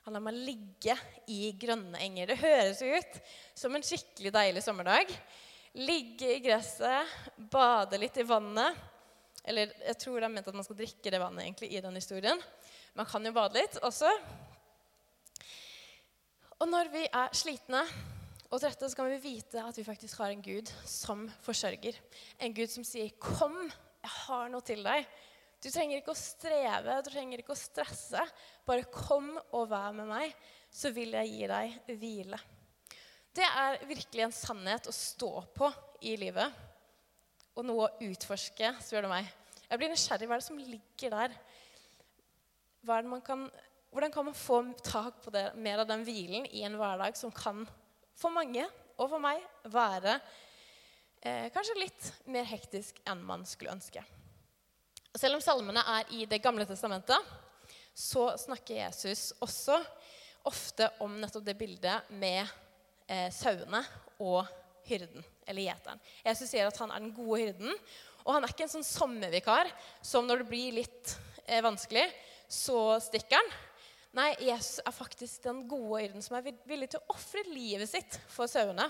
Han 0.03 0.17
lar 0.17 0.25
meg 0.25 0.41
ligge 0.49 0.97
i 1.31 1.53
grønne 1.61 2.01
enger. 2.03 2.33
Det 2.33 2.41
høres 2.41 2.83
ut 2.83 3.17
som 3.63 3.77
en 3.77 3.87
skikkelig 3.87 4.35
deilig 4.35 4.65
sommerdag. 4.65 5.15
Ligge 5.79 6.35
i 6.35 6.43
gresset, 6.43 7.07
bade 7.37 8.01
litt 8.01 8.19
i 8.19 8.27
vannet. 8.27 8.83
Eller 9.47 9.71
jeg 9.87 9.99
tror 10.01 10.19
det 10.19 10.27
er 10.27 10.35
ment 10.35 10.51
at 10.51 10.59
man 10.59 10.67
skal 10.67 10.81
drikke 10.81 11.13
det 11.13 11.23
vannet 11.23 11.45
egentlig 11.45 11.71
i 11.71 11.83
den 11.87 11.95
historien. 11.95 12.41
Man 12.99 13.07
kan 13.07 13.23
jo 13.23 13.31
bade 13.37 13.61
litt 13.61 13.79
også. 13.79 14.11
Og 16.61 16.69
når 16.69 16.91
vi 16.93 17.01
er 17.09 17.31
slitne, 17.33 17.79
og 18.51 18.59
trette, 18.61 18.85
så 18.85 18.97
kan 18.99 19.07
vi 19.09 19.17
vite 19.23 19.63
at 19.65 19.77
vi 19.79 19.85
faktisk 19.87 20.19
har 20.21 20.29
en 20.29 20.43
Gud 20.45 20.69
som 20.85 21.23
forsørger. 21.41 21.95
En 22.37 22.53
Gud 22.53 22.69
som 22.69 22.83
sier, 22.83 23.09
'Kom, 23.17 23.71
jeg 24.03 24.11
har 24.27 24.49
noe 24.49 24.61
til 24.61 24.83
deg.' 24.83 25.07
Du 25.63 25.69
trenger 25.69 25.97
ikke 25.97 26.13
å 26.13 26.17
streve, 26.17 27.01
du 27.03 27.09
trenger 27.09 27.39
ikke 27.39 27.53
å 27.53 27.57
stresse. 27.57 28.21
Bare 28.65 28.83
kom 28.83 29.39
og 29.53 29.69
vær 29.69 29.91
med 29.93 30.07
meg, 30.07 30.35
så 30.69 30.91
vil 30.93 31.11
jeg 31.11 31.29
gi 31.29 31.47
deg 31.47 31.97
hvile. 31.97 32.39
Det 33.33 33.45
er 33.45 33.85
virkelig 33.85 34.23
en 34.23 34.31
sannhet 34.31 34.87
å 34.87 34.91
stå 34.91 35.45
på 35.55 35.73
i 36.01 36.15
livet. 36.15 36.51
Og 37.55 37.65
noe 37.65 37.87
å 37.87 37.97
utforske, 38.01 38.73
spør 38.81 39.01
du 39.01 39.07
meg. 39.07 39.25
Jeg 39.69 39.77
blir 39.77 39.89
nysgjerrig. 39.89 40.27
Hva 40.27 40.33
er 40.35 40.39
det 40.39 40.47
som 40.47 40.57
ligger 40.57 41.09
der? 41.09 41.37
Hva 42.81 42.97
er 42.97 43.01
det 43.01 43.09
man 43.09 43.21
Kan, 43.21 43.51
hvordan 43.91 44.11
kan 44.13 44.25
man 44.25 44.37
få 44.37 44.61
tak 44.83 45.19
på 45.23 45.33
det, 45.35 45.51
mer 45.55 45.83
av 45.83 45.89
den 45.89 46.05
hvilen 46.07 46.47
i 46.47 46.63
en 46.63 46.77
hverdag 46.79 47.17
som 47.19 47.31
kan 47.35 47.65
for 48.15 48.31
mange 48.33 48.63
og 48.97 49.09
for 49.09 49.19
meg 49.23 49.41
være 49.71 50.15
eh, 51.25 51.47
kanskje 51.51 51.79
litt 51.79 52.09
mer 52.31 52.47
hektisk 52.47 53.01
enn 53.09 53.23
man 53.25 53.43
skulle 53.47 53.73
ønske. 53.75 54.03
Selv 55.11 55.35
om 55.35 55.43
salmene 55.43 55.83
er 55.97 56.13
i 56.15 56.25
Det 56.29 56.39
gamle 56.39 56.63
testamentet, 56.65 57.19
så 57.91 58.29
snakker 58.39 58.79
Jesus 58.85 59.33
også 59.43 59.81
ofte 60.47 60.87
om 61.03 61.17
nettopp 61.19 61.43
det 61.45 61.57
bildet 61.59 62.13
med 62.15 62.45
eh, 63.11 63.27
sauene 63.33 63.83
og 64.23 64.47
hyrden, 64.87 65.25
eller 65.45 65.67
gjeteren. 65.67 65.99
Jesus 66.23 66.49
sier 66.49 66.69
at 66.69 66.79
han 66.79 66.93
er 66.93 67.03
den 67.03 67.11
gode 67.15 67.41
hyrden, 67.43 67.75
og 68.23 68.37
han 68.37 68.45
er 68.45 68.53
ikke 68.53 68.65
en 68.69 68.75
sånn 68.77 68.87
sommervikar 68.87 69.69
som 70.05 70.27
når 70.27 70.43
det 70.43 70.49
blir 70.53 70.79
litt 70.79 71.15
eh, 71.45 71.61
vanskelig, 71.65 72.07
så 72.51 72.95
stikker 73.03 73.39
han. 73.41 73.51
Nei, 74.11 74.33
Jesus 74.43 74.81
er 74.83 74.91
faktisk 74.91 75.45
den 75.45 75.61
gode 75.71 76.01
hyrden 76.01 76.23
som 76.25 76.35
er 76.35 76.49
villig 76.67 76.89
til 76.91 76.99
å 76.99 77.13
ofre 77.13 77.45
livet 77.47 77.87
sitt 77.87 78.17
for 78.31 78.49
sauene. 78.51 78.89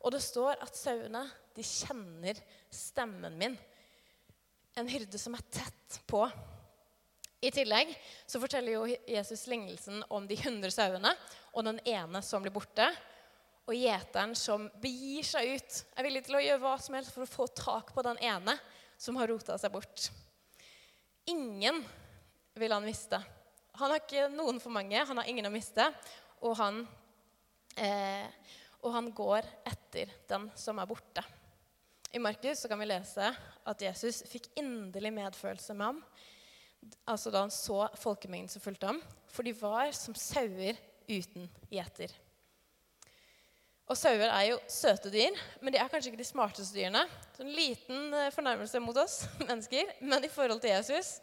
Og 0.00 0.14
det 0.14 0.22
står 0.22 0.60
at 0.62 0.78
sauene 0.78 1.24
de 1.56 1.64
kjenner 1.66 2.38
stemmen 2.72 3.34
min. 3.40 3.56
En 4.78 4.88
hyrde 4.88 5.18
som 5.18 5.34
er 5.34 5.42
tett 5.50 5.98
på. 6.08 6.22
I 7.42 7.50
tillegg 7.50 7.90
så 8.28 8.38
forteller 8.40 8.76
jo 8.76 8.84
Jesus 9.08 9.46
lignelsen 9.50 10.04
om 10.12 10.28
de 10.28 10.38
hundre 10.44 10.70
sauene 10.72 11.12
og 11.50 11.66
den 11.66 11.80
ene 11.88 12.22
som 12.22 12.44
blir 12.44 12.54
borte. 12.54 12.86
Og 13.66 13.74
gjeteren 13.74 14.36
som 14.38 14.68
begir 14.82 15.26
seg 15.26 15.56
ut, 15.56 15.82
er 15.98 16.06
villig 16.06 16.22
til 16.26 16.38
å 16.38 16.44
gjøre 16.44 16.62
hva 16.62 16.76
som 16.82 16.94
helst 16.96 17.14
for 17.14 17.26
å 17.26 17.30
få 17.30 17.48
tak 17.58 17.90
på 17.96 18.06
den 18.06 18.22
ene 18.22 18.54
som 19.00 19.18
har 19.18 19.30
rota 19.32 19.58
seg 19.58 19.74
bort. 19.74 20.08
Ingen 21.30 21.82
vil 22.58 22.74
han 22.74 22.86
miste. 22.86 23.20
Han 23.80 23.94
har 23.94 24.02
ikke 24.02 24.28
noen 24.32 24.60
for 24.62 24.72
mange, 24.74 25.04
han 25.08 25.20
har 25.20 25.28
ingen 25.28 25.48
å 25.48 25.52
miste. 25.52 25.86
Og 26.44 26.56
han, 26.60 26.82
eh, 27.76 28.26
og 28.84 28.92
han 28.96 29.12
går 29.12 29.48
etter 29.68 30.12
den 30.28 30.48
som 30.56 30.80
er 30.80 30.88
borte. 30.88 31.24
I 32.12 32.20
Markus 32.22 32.66
kan 32.68 32.80
vi 32.80 32.90
lese 32.90 33.30
at 33.70 33.82
Jesus 33.84 34.24
fikk 34.28 34.50
inderlig 34.58 35.12
medfølelse 35.14 35.76
med 35.76 35.92
ham 35.92 36.04
altså 37.08 37.32
da 37.32 37.44
han 37.44 37.52
så 37.52 37.84
folkemengden 38.00 38.50
som 38.52 38.62
fulgte 38.62 38.88
ham, 38.90 39.00
for 39.30 39.46
de 39.46 39.54
var 39.56 39.92
som 39.96 40.16
sauer 40.16 40.78
uten 41.10 41.48
gjeter. 41.70 42.12
Og 43.90 43.98
sauer 43.98 44.28
er 44.28 44.44
jo 44.52 44.58
søte 44.70 45.10
dyr, 45.10 45.34
men 45.60 45.74
de 45.74 45.80
er 45.82 45.90
kanskje 45.90 46.12
ikke 46.12 46.22
de 46.22 46.28
smarteste 46.28 46.76
dyrene. 46.76 47.02
Så 47.34 47.42
en 47.42 47.54
liten 47.56 48.14
eh, 48.14 48.30
fornærmelse 48.34 48.82
mot 48.82 48.96
oss 49.02 49.24
mennesker, 49.48 49.90
men 50.00 50.26
i 50.26 50.30
forhold 50.30 50.62
til 50.62 50.70
Jesus 50.76 51.16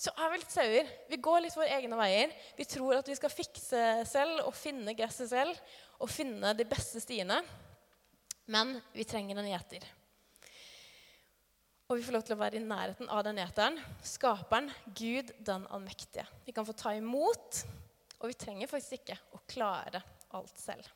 så 0.00 0.12
er 0.16 0.30
vi 0.32 0.40
litt 0.40 0.54
sauer. 0.54 0.90
Vi 1.10 1.18
går 1.20 1.42
litt 1.44 1.56
våre 1.58 1.76
egne 1.76 1.96
veier. 1.98 2.30
Vi 2.56 2.64
tror 2.64 2.96
at 2.96 3.08
vi 3.10 3.16
skal 3.18 3.32
fikse 3.32 3.80
selv 4.08 4.46
og 4.46 4.54
finne 4.56 4.94
gresset 4.96 5.28
selv 5.28 5.58
og 6.00 6.08
finne 6.08 6.54
de 6.56 6.64
beste 6.68 7.02
stiene. 7.04 7.42
Men 8.50 8.78
vi 8.94 9.04
trenger 9.04 9.36
en 9.36 9.50
gjeter. 9.50 9.84
Og 11.90 11.98
vi 11.98 12.04
får 12.06 12.14
lov 12.14 12.24
til 12.24 12.36
å 12.36 12.40
være 12.40 12.56
i 12.56 12.64
nærheten 12.64 13.10
av 13.12 13.24
den 13.26 13.40
gjeteren. 13.42 13.76
Skaperen, 14.06 14.70
Gud 14.96 15.34
den 15.44 15.66
allmektige. 15.68 16.24
Vi 16.46 16.54
kan 16.56 16.64
få 16.64 16.72
ta 16.78 16.94
imot, 16.96 17.60
og 18.22 18.30
vi 18.30 18.38
trenger 18.38 18.70
faktisk 18.70 19.02
ikke 19.02 19.18
å 19.36 19.42
klare 19.50 20.00
alt 20.38 20.54
selv. 20.56 20.86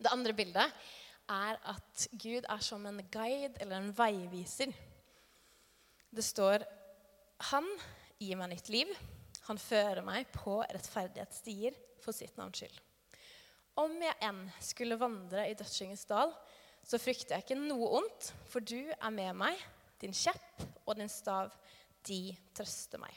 Det 0.00 0.10
andre 0.12 0.34
bildet 0.36 0.82
er 1.30 1.60
at 1.70 2.06
Gud 2.12 2.44
er 2.44 2.66
som 2.66 2.84
en 2.90 3.00
guide 3.14 3.54
eller 3.62 3.78
en 3.78 3.94
veiviser. 3.96 4.74
Det 6.10 6.26
står 6.26 6.66
han 7.48 7.66
gir 8.20 8.36
meg 8.36 8.52
nytt 8.52 8.68
liv. 8.72 8.90
Han 9.48 9.58
fører 9.60 10.04
meg 10.04 10.28
på 10.34 10.58
rettferdighetsstier 10.60 11.76
for 12.04 12.16
sitt 12.16 12.36
navns 12.38 12.60
skyld. 12.60 12.76
Om 13.80 13.96
jeg 14.02 14.16
enn 14.26 14.40
skulle 14.62 14.98
vandre 15.00 15.46
i 15.48 15.56
dødsskyggens 15.56 16.04
dal, 16.10 16.34
så 16.84 17.00
frykter 17.00 17.36
jeg 17.36 17.46
ikke 17.46 17.58
noe 17.60 17.88
ondt, 18.00 18.30
for 18.50 18.64
du 18.64 18.90
er 18.92 19.14
med 19.14 19.36
meg. 19.40 19.58
Din 20.00 20.14
kjepp 20.16 20.64
og 20.86 20.96
din 20.98 21.10
stav, 21.12 21.52
de 22.08 22.30
trøster 22.56 23.00
meg. 23.00 23.12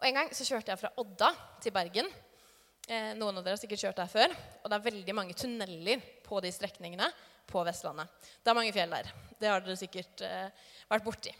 Og 0.00 0.06
En 0.08 0.16
gang 0.16 0.30
så 0.34 0.46
kjørte 0.48 0.72
jeg 0.72 0.80
fra 0.80 0.92
Odda 1.02 1.30
til 1.62 1.74
Bergen. 1.74 2.08
Eh, 2.88 3.12
noen 3.18 3.36
av 3.36 3.44
dere 3.44 3.54
har 3.54 3.60
sikkert 3.60 3.84
kjørt 3.84 4.00
der 4.00 4.10
før. 4.10 4.34
Og 4.62 4.70
det 4.70 4.78
er 4.78 4.86
veldig 4.86 5.14
mange 5.14 5.36
tunneler 5.38 6.02
på 6.24 6.40
de 6.42 6.50
strekningene 6.54 7.10
på 7.50 7.62
Vestlandet. 7.66 8.08
Det 8.40 8.50
er 8.50 8.56
mange 8.56 8.74
fjell 8.74 8.96
der. 8.96 9.10
Det 9.38 9.50
har 9.50 9.62
dere 9.62 9.78
sikkert 9.78 10.24
eh, 10.26 10.66
vært 10.90 11.06
borti. 11.06 11.34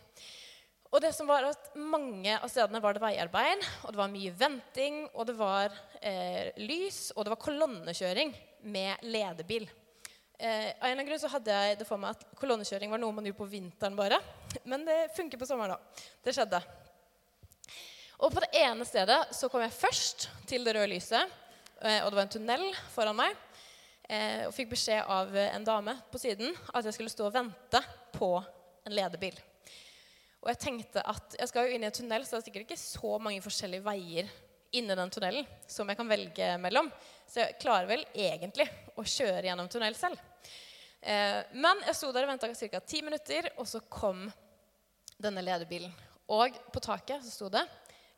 Og 0.90 0.98
det 1.02 1.12
som 1.14 1.28
var 1.30 1.46
at 1.46 1.68
Mange 1.78 2.34
av 2.34 2.50
stedene 2.50 2.80
var 2.82 2.96
det 2.96 3.02
veiarbeid, 3.02 3.62
og 3.84 3.92
det 3.92 4.00
var 4.00 4.10
mye 4.10 4.32
venting, 4.34 5.04
og 5.14 5.28
det 5.28 5.36
var 5.38 5.74
eh, 6.02 6.50
lys, 6.58 7.12
og 7.14 7.24
det 7.24 7.32
var 7.34 7.44
kolonnekjøring 7.44 8.32
med 8.74 9.04
ledebil. 9.06 9.68
Eh, 10.40 10.72
av 10.72 10.88
en 10.88 10.90
eller 10.90 10.96
annen 10.96 11.06
grunn 11.06 11.20
så 11.22 11.30
hadde 11.30 11.54
jeg 11.54 11.78
det 11.78 11.86
for 11.86 12.00
meg 12.00 12.16
at 12.16 12.24
kolonnekjøring 12.40 12.90
var 12.90 13.00
noe 13.02 13.14
man 13.14 13.28
gjorde 13.28 13.42
på 13.42 13.50
vinteren 13.52 13.98
bare. 13.98 14.18
Men 14.66 14.86
det 14.88 15.12
funker 15.14 15.38
på 15.38 15.46
sommeren 15.46 15.76
òg. 15.76 16.02
Det 16.26 16.34
skjedde. 16.34 16.60
Og 18.20 18.34
på 18.34 18.42
det 18.42 18.50
ene 18.58 18.86
stedet 18.88 19.20
så 19.36 19.48
kom 19.52 19.62
jeg 19.62 19.76
først 19.76 20.26
til 20.50 20.66
det 20.66 20.74
røde 20.74 20.90
lyset, 20.90 21.38
eh, 21.84 22.00
og 22.02 22.10
det 22.10 22.18
var 22.18 22.26
en 22.26 22.34
tunnel 22.34 22.66
foran 22.96 23.20
meg. 23.20 23.38
Eh, 24.10 24.42
og 24.48 24.56
fikk 24.56 24.72
beskjed 24.74 25.06
av 25.06 25.30
en 25.44 25.68
dame 25.68 25.94
på 26.10 26.18
siden 26.18 26.50
at 26.74 26.82
jeg 26.82 26.98
skulle 26.98 27.14
stå 27.14 27.28
og 27.30 27.36
vente 27.38 27.84
på 28.16 28.34
en 28.40 28.96
ledebil. 28.96 29.38
Og 30.40 30.48
jeg 30.52 30.60
tenkte 30.62 31.02
at 31.04 31.36
jeg 31.36 31.50
skal 31.50 31.66
jo 31.66 31.76
inn 31.76 31.84
i 31.84 31.88
en 31.90 31.94
tunnel, 31.94 32.24
så 32.24 32.36
det 32.36 32.40
er 32.40 32.46
sikkert 32.48 32.68
ikke 32.68 32.80
så 32.80 33.18
mange 33.20 33.42
forskjellige 33.44 33.84
veier 33.84 34.30
inni 34.76 34.94
den 34.96 35.10
tunnelen 35.12 35.48
som 35.68 35.88
jeg 35.90 35.98
kan 35.98 36.08
velge 36.08 36.52
mellom. 36.62 36.88
Så 37.28 37.42
jeg 37.42 37.58
klarer 37.60 37.88
vel 37.90 38.04
egentlig 38.14 38.66
å 38.96 39.04
kjøre 39.04 39.44
gjennom 39.48 39.68
tunnel 39.72 39.96
selv. 39.98 40.20
Eh, 41.00 41.40
men 41.56 41.82
jeg 41.86 41.98
sto 41.98 42.12
der 42.14 42.26
og 42.26 42.32
venta 42.32 42.48
ca. 42.48 42.80
ti 42.80 43.02
minutter, 43.04 43.50
og 43.58 43.68
så 43.68 43.82
kom 43.88 44.24
denne 45.20 45.44
ledebilen. 45.44 45.92
Og 46.30 46.56
på 46.72 46.82
taket 46.84 47.24
så 47.24 47.30
sto 47.32 47.48
det 47.50 47.66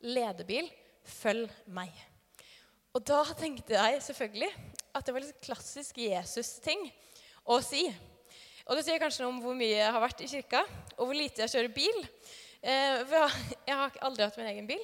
'Ledebil, 0.02 0.66
følg 1.06 1.50
meg'. 1.70 1.94
Og 2.92 3.04
da 3.06 3.22
tenkte 3.38 3.72
jeg 3.78 4.02
selvfølgelig 4.02 4.50
at 4.92 5.06
det 5.06 5.14
var 5.14 5.24
litt 5.24 5.40
klassisk 5.40 5.98
Jesus-ting 6.02 6.90
å 7.48 7.60
si. 7.64 7.86
Og 8.69 8.78
det 8.78 8.85
sier 8.87 9.00
kanskje 9.02 9.25
noe 9.25 9.33
om 9.35 9.42
hvor 9.42 9.57
mye 9.59 9.75
jeg 9.75 9.90
har 9.95 10.02
vært 10.02 10.23
i 10.23 10.31
kirka, 10.31 10.62
og 10.97 11.09
hvor 11.09 11.19
lite 11.19 11.42
jeg 11.42 11.52
kjører 11.54 11.75
bil. 11.75 12.00
Eh, 12.62 13.02
for 13.11 13.37
jeg 13.66 13.78
har 13.81 14.00
aldri 14.07 14.26
hatt 14.26 14.38
min 14.38 14.50
egen 14.52 14.71
bil. 14.71 14.83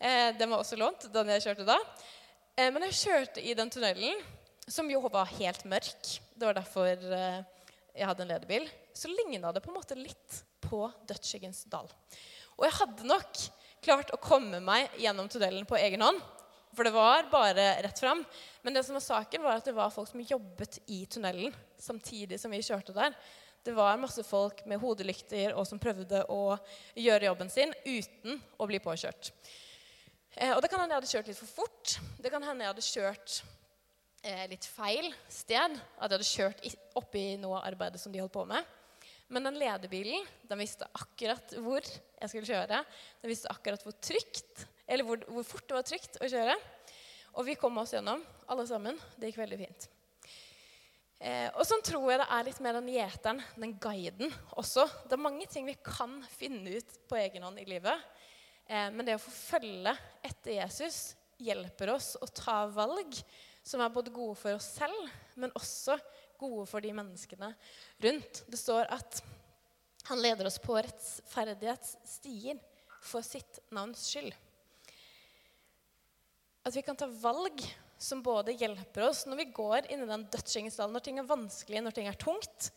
Eh, 0.00 0.30
den 0.38 0.48
var 0.48 0.62
også 0.62 0.78
lånt 0.80 1.08
den 1.12 1.32
jeg 1.34 1.44
kjørte 1.44 1.68
da. 1.68 1.76
Eh, 2.56 2.70
men 2.72 2.86
jeg 2.88 3.00
kjørte 3.02 3.44
i 3.44 3.56
den 3.56 3.72
tunnelen, 3.72 4.22
som 4.70 4.88
jo 4.88 5.02
var 5.12 5.28
helt 5.36 5.66
mørk. 5.68 6.14
Det 6.32 6.48
var 6.48 6.56
derfor 6.56 6.88
eh, 6.88 7.40
jeg 7.92 8.08
hadde 8.08 8.24
en 8.24 8.32
ledebil. 8.32 8.68
Så 8.96 9.12
ligna 9.12 9.52
det 9.52 9.62
på 9.64 9.72
en 9.72 9.76
måte 9.76 9.98
litt 9.98 10.40
på 10.64 10.86
Dødsskyggens 11.08 11.66
dal. 11.72 11.88
Og 12.56 12.66
jeg 12.66 12.76
hadde 12.78 13.08
nok 13.08 13.44
klart 13.84 14.12
å 14.14 14.20
komme 14.20 14.60
meg 14.64 14.88
gjennom 15.00 15.28
tunnelen 15.32 15.68
på 15.68 15.78
egen 15.80 16.04
hånd. 16.04 16.20
For 16.76 16.86
det 16.86 16.94
var 16.94 17.26
bare 17.32 17.66
rett 17.82 17.98
fram. 17.98 18.24
Men 18.62 18.74
det 18.74 18.84
som 18.86 18.94
var 18.94 19.04
saken 19.04 19.42
var 19.42 19.58
at 19.58 19.66
det 19.66 19.74
var 19.76 19.92
folk 19.94 20.10
som 20.10 20.22
jobbet 20.22 20.78
i 20.86 21.02
tunnelen 21.10 21.54
samtidig 21.80 22.38
som 22.40 22.52
vi 22.52 22.62
kjørte 22.62 22.94
der. 22.94 23.16
Det 23.62 23.74
var 23.76 23.98
masse 24.00 24.22
folk 24.24 24.62
med 24.70 24.80
hodelykter 24.80 25.52
og 25.52 25.66
som 25.68 25.80
prøvde 25.82 26.22
å 26.32 26.56
gjøre 26.96 27.28
jobben 27.28 27.50
sin 27.52 27.74
uten 27.84 28.38
å 28.56 28.68
bli 28.70 28.80
påkjørt. 28.80 29.32
Eh, 30.36 30.54
og 30.54 30.62
det 30.62 30.70
kan 30.70 30.80
hende 30.80 30.94
jeg 30.94 31.02
hadde 31.02 31.12
kjørt 31.12 31.30
litt 31.30 31.40
for 31.40 31.56
fort. 31.60 31.96
Det 32.22 32.32
kan 32.32 32.44
hende 32.46 32.64
jeg 32.64 32.72
hadde 32.72 32.86
kjørt 32.86 33.40
eh, 34.22 34.44
litt 34.52 34.68
feil 34.70 35.10
sted. 35.28 35.76
At 35.98 36.06
jeg 36.06 36.16
hadde 36.16 36.30
kjørt 36.30 36.68
oppi 37.02 37.24
noe 37.42 37.58
av 37.58 37.72
arbeidet 37.72 38.00
som 38.00 38.14
de 38.14 38.22
holdt 38.22 38.36
på 38.38 38.46
med. 38.48 38.76
Men 39.30 39.46
den 39.46 39.60
ledebilen 39.60 40.24
den 40.48 40.62
visste 40.62 40.88
akkurat 40.96 41.52
hvor 41.62 41.84
jeg 41.84 42.32
skulle 42.32 42.48
kjøre. 42.48 42.80
Den 43.22 43.30
visste 43.30 43.52
akkurat 43.52 43.84
hvor 43.84 43.94
trygt 44.02 44.64
eller 44.90 45.06
hvor, 45.06 45.22
hvor, 45.30 45.46
fort 45.46 45.68
det 45.68 45.76
var 45.76 45.86
trygt 45.86 46.18
å 46.18 46.28
kjøre. 46.30 46.56
Og 47.38 47.46
vi 47.46 47.54
kom 47.58 47.78
oss 47.78 47.94
gjennom, 47.94 48.22
alle 48.50 48.66
sammen. 48.66 48.98
Det 49.16 49.30
gikk 49.30 49.38
veldig 49.44 49.58
fint. 49.60 49.86
Eh, 51.20 51.46
og 51.52 51.62
sånn 51.68 51.84
tror 51.84 52.08
jeg 52.10 52.22
det 52.22 52.26
er 52.34 52.46
litt 52.48 52.60
med 52.64 52.76
den 52.78 52.90
gjeteren, 52.90 53.42
den 53.60 53.76
guiden, 53.78 54.34
også. 54.58 54.86
Det 55.06 55.14
er 55.14 55.22
mange 55.28 55.46
ting 55.52 55.68
vi 55.68 55.76
kan 55.84 56.18
finne 56.32 56.80
ut 56.80 56.96
på 57.06 57.20
egen 57.20 57.46
hånd 57.46 57.60
i 57.62 57.68
livet. 57.68 58.08
Eh, 58.66 58.88
men 58.90 59.06
det 59.06 59.18
å 59.18 59.22
få 59.22 59.34
følge 59.34 59.94
etter 60.26 60.56
Jesus 60.56 61.00
hjelper 61.40 61.94
oss 61.94 62.14
å 62.20 62.26
ta 62.34 62.64
valg 62.72 63.14
som 63.62 63.82
er 63.84 63.92
både 63.94 64.12
gode 64.14 64.34
for 64.40 64.56
oss 64.56 64.72
selv, 64.80 65.12
men 65.38 65.54
også 65.54 66.00
gode 66.40 66.66
for 66.66 66.82
de 66.82 66.92
menneskene 66.96 67.52
rundt. 68.02 68.42
Det 68.48 68.58
står 68.58 68.88
at 68.90 69.20
han 70.08 70.22
leder 70.24 70.48
oss 70.48 70.58
på 70.58 70.74
rettferdighetsstier 70.80 72.58
for 73.04 73.24
sitt 73.24 73.60
navns 73.70 74.08
skyld. 74.08 74.32
At 76.66 76.76
vi 76.76 76.82
kan 76.84 76.98
ta 76.98 77.08
valg 77.08 77.62
som 78.00 78.22
både 78.24 78.54
hjelper 78.56 79.06
oss 79.08 79.24
når 79.28 79.42
vi 79.42 79.50
går 79.56 79.90
inn 79.92 80.04
i 80.04 80.08
den 80.08 80.26
dødsskyggens 80.32 80.78
når 80.80 81.04
ting 81.04 81.20
er 81.20 81.28
vanskelig, 81.28 81.82
når 81.84 81.96
ting 81.96 82.08
er 82.08 82.20
tungt, 82.20 82.70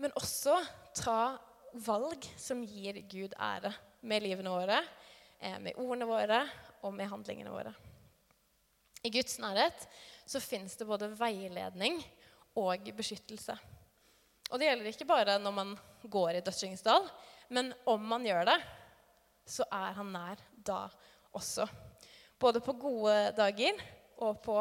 men 0.00 0.14
også 0.18 0.56
ta 0.96 1.36
valg 1.86 2.26
som 2.40 2.62
gir 2.64 3.00
Gud 3.08 3.36
ære 3.40 3.72
med 4.08 4.24
livene 4.24 4.52
våre, 4.52 4.80
eh, 5.40 5.58
med 5.58 5.78
ordene 5.80 6.08
våre 6.08 6.42
og 6.82 6.92
med 6.94 7.08
handlingene 7.08 7.52
våre. 7.52 7.72
I 9.02 9.10
Guds 9.10 9.38
nærhet 9.42 9.86
så 10.26 10.40
fins 10.40 10.76
det 10.76 10.86
både 10.86 11.10
veiledning 11.18 11.98
og 12.60 12.90
beskyttelse. 12.96 13.56
Og 14.52 14.60
det 14.60 14.68
gjelder 14.68 14.90
ikke 14.92 15.08
bare 15.08 15.38
når 15.40 15.54
man 15.56 15.72
går 16.02 16.36
i 16.36 16.44
dødsringens 16.44 16.84
men 17.48 17.72
om 17.86 18.04
man 18.04 18.24
gjør 18.24 18.46
det, 18.48 18.58
så 19.48 19.64
er 19.72 19.96
han 19.96 20.12
nær 20.12 20.40
da 20.54 20.86
også. 21.34 21.66
Både 22.42 22.62
på 22.64 22.74
gode 22.74 23.16
dager 23.38 23.78
og 24.18 24.40
på 24.42 24.56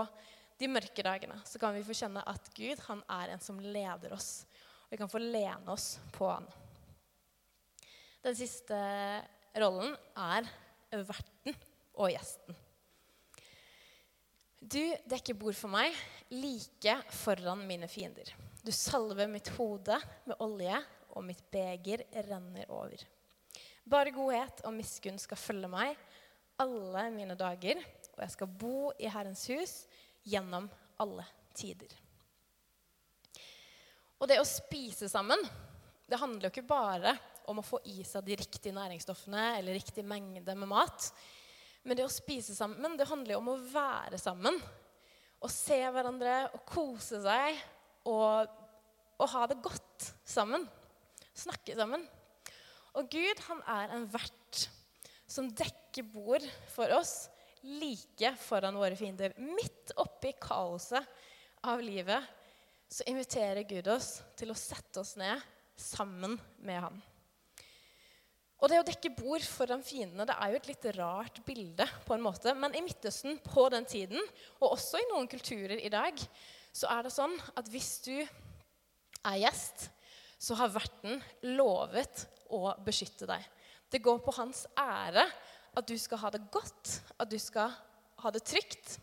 de 0.61 0.69
mørke 0.69 1.01
dagene 1.01 1.39
så 1.50 1.57
kan 1.61 1.73
vi 1.73 1.85
få 1.85 1.95
kjenne 1.97 2.21
at 2.29 2.50
Gud 2.53 2.81
han 2.85 3.01
er 3.09 3.33
en 3.33 3.41
som 3.41 3.57
leder 3.57 4.13
oss. 4.13 4.43
Og 4.85 4.93
vi 4.93 5.00
kan 5.01 5.09
få 5.09 5.21
lene 5.23 5.73
oss 5.73 5.95
på 6.13 6.29
han. 6.29 6.45
Den 8.21 8.38
siste 8.38 8.77
rollen 9.57 9.95
er 10.13 10.45
verten 10.91 11.57
og 11.97 12.11
gjesten. 12.13 12.59
Du 14.61 14.83
dekker 15.09 15.39
bord 15.41 15.57
for 15.57 15.73
meg 15.73 15.95
like 16.29 16.93
foran 17.17 17.65
mine 17.65 17.89
fiender. 17.89 18.29
Du 18.61 18.69
salver 18.69 19.25
mitt 19.25 19.50
hode 19.57 19.97
med 20.29 20.38
olje, 20.45 20.77
og 21.17 21.25
mitt 21.25 21.41
beger 21.51 22.05
renner 22.29 22.69
over. 22.71 23.01
Bare 23.83 24.13
godhet 24.13 24.61
og 24.67 24.75
miskunn 24.77 25.17
skal 25.19 25.39
følge 25.39 25.67
meg 25.71 25.97
alle 26.62 27.08
mine 27.13 27.36
dager, 27.39 27.82
og 28.13 28.24
jeg 28.24 28.34
skal 28.36 28.56
bo 28.62 28.91
i 29.01 29.10
Herrens 29.10 29.44
hus 29.50 29.75
gjennom 30.27 30.70
alle 31.01 31.25
tider. 31.58 31.94
Og 34.22 34.30
det 34.30 34.38
å 34.38 34.46
spise 34.46 35.10
sammen, 35.10 35.41
det 36.06 36.20
handler 36.22 36.48
jo 36.48 36.53
ikke 36.53 36.70
bare 36.70 37.15
om 37.50 37.60
å 37.60 37.65
få 37.65 37.80
i 37.89 38.03
seg 38.06 38.25
de 38.27 38.38
riktige 38.38 38.75
næringsstoffene 38.75 39.56
eller 39.58 39.75
riktig 39.80 40.03
mengde 40.06 40.53
med 40.53 40.70
mat. 40.70 41.10
Men 41.82 41.98
det 41.98 42.06
å 42.06 42.13
spise 42.13 42.53
sammen, 42.53 42.98
det 43.00 43.10
handler 43.10 43.34
jo 43.34 43.41
om 43.41 43.53
å 43.56 43.62
være 43.72 44.20
sammen. 44.22 44.60
Å 45.41 45.50
se 45.50 45.80
hverandre 45.82 46.36
og 46.53 46.62
kose 46.70 47.24
seg 47.24 47.58
og, 48.06 48.51
og 49.18 49.32
ha 49.34 49.48
det 49.50 49.58
godt 49.65 50.12
sammen. 50.27 50.68
Snakke 51.34 51.74
sammen. 51.80 52.06
Og 53.00 53.10
Gud, 53.10 53.41
han 53.48 53.63
er 53.72 53.96
en 53.96 54.06
vert 54.13 54.68
som 55.32 55.50
dekker 55.50 55.80
bord 56.00 56.45
for 56.71 56.93
oss 56.95 57.27
like 57.67 58.31
foran 58.41 58.79
våre 58.79 58.95
fiender. 58.95 59.36
Midt 59.38 59.91
oppi 60.00 60.31
kaoset 60.39 61.03
av 61.67 61.83
livet 61.83 62.24
så 62.91 63.05
inviterer 63.12 63.67
Gud 63.67 63.88
oss 63.91 64.19
til 64.39 64.51
å 64.51 64.57
sette 64.57 65.03
oss 65.03 65.17
ned 65.19 65.43
sammen 65.79 66.39
med 66.63 66.81
ham. 66.88 66.98
Og 68.62 68.69
det 68.69 68.77
å 68.77 68.86
dekke 68.86 69.13
bord 69.17 69.43
foran 69.45 69.81
fiendene 69.86 70.27
det 70.29 70.36
er 70.38 70.51
jo 70.51 70.60
et 70.60 70.67
litt 70.69 70.89
rart 70.98 71.39
bilde, 71.45 71.88
på 72.05 72.13
en 72.13 72.25
måte. 72.25 72.53
Men 72.53 72.75
i 72.77 72.83
Midtøsten 72.86 73.39
på 73.41 73.65
den 73.74 73.88
tiden, 73.89 74.21
og 74.60 74.75
også 74.75 75.01
i 75.01 75.07
noen 75.10 75.29
kulturer 75.31 75.81
i 75.81 75.89
dag, 75.89 76.19
så 76.71 76.91
er 76.93 77.07
det 77.07 77.13
sånn 77.15 77.33
at 77.57 77.71
hvis 77.74 77.95
du 78.05 78.15
er 78.21 79.39
gjest, 79.41 79.89
så 80.41 80.57
har 80.57 80.74
verten 80.74 81.19
lovet 81.57 82.27
å 82.53 82.69
beskytte 82.86 83.27
deg. 83.29 83.41
Det 83.91 84.01
går 84.01 84.21
på 84.24 84.33
hans 84.38 84.63
ære 84.77 85.25
at 85.77 85.87
du 85.87 85.95
skal 85.99 86.19
ha 86.23 86.31
det 86.33 86.43
godt, 86.51 86.97
at 87.19 87.31
du 87.31 87.37
skal 87.39 87.71
ha 88.21 88.31
det 88.33 88.43
trygt. 88.47 88.97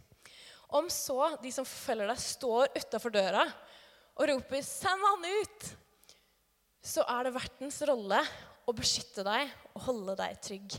Om 0.69 0.91
så 0.93 1.33
de 1.43 1.53
som 1.55 1.67
følger 1.69 2.11
deg, 2.11 2.21
står 2.21 2.75
utafor 2.77 3.15
døra 3.15 3.47
og 4.19 4.29
roper 4.29 4.63
'send 4.63 5.05
han 5.07 5.25
ut', 5.25 5.69
så 6.83 7.05
er 7.09 7.25
det 7.25 7.35
vertens 7.35 7.81
rolle 7.89 8.21
å 8.69 8.75
beskytte 8.77 9.25
deg 9.25 9.49
og 9.75 9.83
holde 9.89 10.17
deg 10.19 10.41
trygg. 10.45 10.77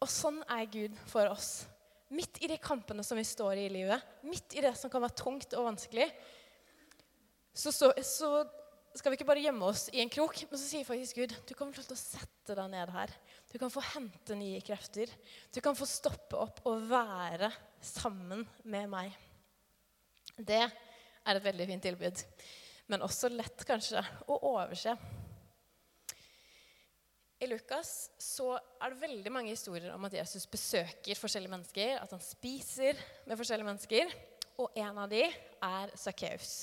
Og 0.00 0.08
sånn 0.08 0.42
er 0.48 0.68
Gud 0.70 0.96
for 1.08 1.28
oss. 1.28 1.66
Midt 2.12 2.38
i 2.44 2.50
de 2.50 2.58
kampene 2.62 3.04
som 3.04 3.18
vi 3.18 3.24
står 3.26 3.56
i 3.58 3.66
i 3.66 3.72
livet, 3.72 4.02
midt 4.22 4.54
i 4.54 4.62
det 4.62 4.76
som 4.78 4.90
kan 4.90 5.02
være 5.02 5.18
tungt 5.18 5.56
og 5.58 5.66
vanskelig, 5.72 6.06
så, 7.56 7.72
så, 7.72 7.90
så 8.04 8.30
skal 8.94 9.12
vi 9.12 9.18
ikke 9.18 9.28
bare 9.28 9.42
gjemme 9.42 9.68
oss 9.68 9.88
i 9.92 10.02
en 10.02 10.12
krok, 10.12 10.38
men 10.50 10.60
så 10.60 10.68
sier 10.68 10.86
faktisk 10.86 11.16
Gud 11.16 11.34
du 11.48 11.54
kommer 11.56 11.76
til 11.76 11.96
å 11.96 11.98
sette 11.98 12.56
deg 12.56 12.70
ned 12.72 12.92
her. 12.94 13.12
Du 13.56 13.60
kan 13.60 13.72
få 13.72 13.80
hente 13.80 14.34
nye 14.36 14.60
krefter. 14.60 15.08
Du 15.48 15.62
kan 15.64 15.72
få 15.72 15.86
stoppe 15.88 16.36
opp 16.36 16.58
og 16.68 16.82
være 16.90 17.48
sammen 17.80 18.42
med 18.68 18.90
meg. 18.92 19.14
Det 20.36 20.58
er 20.60 21.30
et 21.38 21.44
veldig 21.46 21.66
fint 21.70 21.86
tilbud, 21.86 22.20
men 22.92 23.04
også 23.06 23.30
lett 23.32 23.62
kanskje 23.64 24.02
å 24.28 24.36
overse. 24.50 24.92
I 27.40 27.48
Lukas 27.48 28.10
så 28.20 28.50
er 28.60 28.92
det 28.92 29.00
veldig 29.06 29.32
mange 29.32 29.54
historier 29.54 29.94
om 29.94 30.04
at 30.04 30.18
Jesus 30.18 30.44
besøker 30.52 31.16
forskjellige 31.16 31.54
mennesker, 31.54 31.94
at 31.96 32.12
han 32.12 32.20
spiser 32.20 33.00
med 33.24 33.40
forskjellige 33.40 33.70
mennesker, 33.70 34.12
og 34.60 34.76
en 34.82 35.00
av 35.00 35.08
de 35.14 35.22
er 35.30 35.94
Sakkeus. 35.96 36.58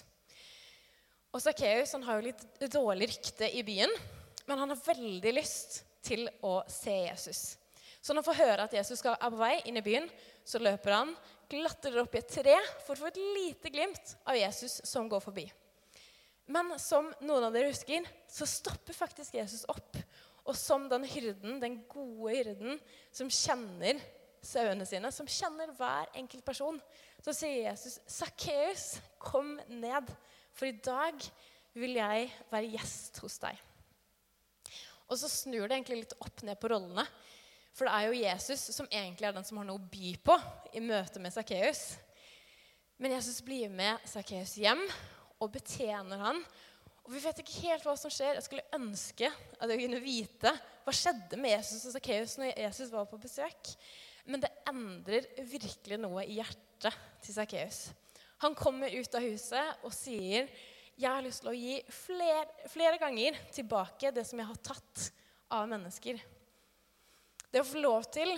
Og 1.34 1.42
Sakkeus 1.42 1.96
har 2.06 2.22
jo 2.22 2.28
litt 2.30 2.70
dårlig 2.78 3.10
rykte 3.16 3.50
i 3.50 3.66
byen, 3.66 3.98
men 4.46 4.62
han 4.62 4.76
har 4.76 4.86
veldig 4.92 5.34
lyst 5.40 5.82
til 6.04 6.28
å 6.44 6.60
se 6.70 6.94
Jesus. 7.08 7.44
Så 8.04 8.12
når 8.12 8.24
han 8.24 8.28
får 8.28 8.42
høre 8.42 8.64
at 8.68 8.74
Jesus 8.76 9.04
er 9.08 9.20
på 9.22 9.40
vei 9.40 9.56
inn 9.70 9.80
i 9.80 9.86
byen, 9.86 10.10
så 10.44 10.60
løper 10.60 10.98
han, 10.98 11.14
klatrer 11.48 12.02
opp 12.02 12.16
i 12.16 12.20
et 12.20 12.34
tre 12.36 12.56
for 12.84 12.96
å 12.96 13.04
få 13.04 13.12
et 13.12 13.20
lite 13.38 13.72
glimt 13.72 14.16
av 14.28 14.36
Jesus 14.36 14.82
som 14.90 15.08
går 15.12 15.24
forbi. 15.24 15.46
Men 16.52 16.74
som 16.82 17.08
noen 17.24 17.48
av 17.48 17.54
dere 17.56 17.72
husker, 17.72 18.04
så 18.28 18.48
stopper 18.50 18.96
faktisk 18.98 19.38
Jesus 19.38 19.64
opp. 19.72 19.96
Og 20.44 20.58
som 20.60 20.90
den 20.92 21.06
hyrden, 21.08 21.62
den 21.62 21.80
gode 21.88 22.34
hyrden 22.36 22.82
som 23.16 23.32
kjenner 23.32 24.02
sauene 24.44 24.84
sine, 24.88 25.08
som 25.16 25.30
kjenner 25.30 25.72
hver 25.78 26.12
enkelt 26.20 26.44
person, 26.44 26.82
så 27.24 27.32
sier 27.32 27.70
Jesus, 27.70 28.02
'Sakkeus, 28.04 29.00
kom 29.20 29.56
ned.' 29.70 30.12
For 30.54 30.68
i 30.68 30.76
dag 30.76 31.16
vil 31.74 31.96
jeg 31.98 32.28
være 32.52 32.74
gjest 32.76 33.24
hos 33.24 33.40
deg. 33.42 33.58
Og 35.10 35.20
så 35.20 35.30
snur 35.32 35.68
det 35.68 35.78
egentlig 35.78 36.04
litt 36.04 36.18
opp 36.24 36.44
ned 36.46 36.60
på 36.62 36.72
rollene. 36.74 37.06
For 37.74 37.90
det 37.90 37.94
er 37.94 38.08
jo 38.08 38.22
Jesus 38.22 38.68
som 38.76 38.90
egentlig 38.90 39.28
er 39.28 39.36
den 39.36 39.46
som 39.48 39.60
har 39.60 39.68
noe 39.68 39.82
å 39.82 39.92
by 39.92 40.14
på 40.24 40.36
i 40.78 40.84
møte 40.84 41.22
med 41.22 41.34
Sakkeus. 41.34 41.96
Men 43.02 43.16
Jesus 43.16 43.42
blir 43.46 43.72
med 43.74 44.04
Sakkeus 44.08 44.54
hjem 44.62 44.84
og 45.42 45.50
betjener 45.56 46.22
han. 46.22 46.44
Og 47.04 47.16
vi 47.16 47.24
vet 47.24 47.42
ikke 47.42 47.64
helt 47.66 47.88
hva 47.88 47.96
som 48.00 48.14
skjer. 48.14 48.38
Jeg 48.38 48.46
skulle 48.46 48.78
ønske 48.78 49.28
at 49.28 49.72
jeg 49.72 49.82
kunne 49.82 50.04
vite 50.04 50.54
hva 50.86 50.94
skjedde 50.96 51.40
med 51.40 51.56
Jesus 51.58 51.88
og 51.90 51.96
Sakkeus 51.98 52.38
når 52.40 52.54
Jesus 52.62 52.94
var 52.94 53.10
på 53.10 53.20
besøk. 53.20 53.74
Men 54.30 54.44
det 54.44 54.54
endrer 54.70 55.28
virkelig 55.50 56.00
noe 56.00 56.24
i 56.24 56.38
hjertet 56.38 56.96
til 57.26 57.36
Sakkeus. 57.36 57.88
Han 58.44 58.56
kommer 58.56 58.92
ut 58.92 59.18
av 59.18 59.24
huset 59.24 59.84
og 59.84 59.92
sier, 59.96 60.48
'Jeg 60.98 61.10
har 61.10 61.24
lyst 61.26 61.42
til 61.42 61.50
å 61.50 61.58
gi 61.58 61.80
flere, 61.90 62.46
flere 62.70 63.00
ganger 63.02 63.38
tilbake 63.52 64.12
det 64.14 64.26
som 64.28 64.40
jeg 64.40 64.48
har 64.48 64.60
tatt 64.62 65.12
av 65.50 65.68
mennesker.' 65.68 66.22
Det 67.54 67.62
å 67.62 67.68
få 67.70 67.82
lov 67.82 68.06
til 68.10 68.34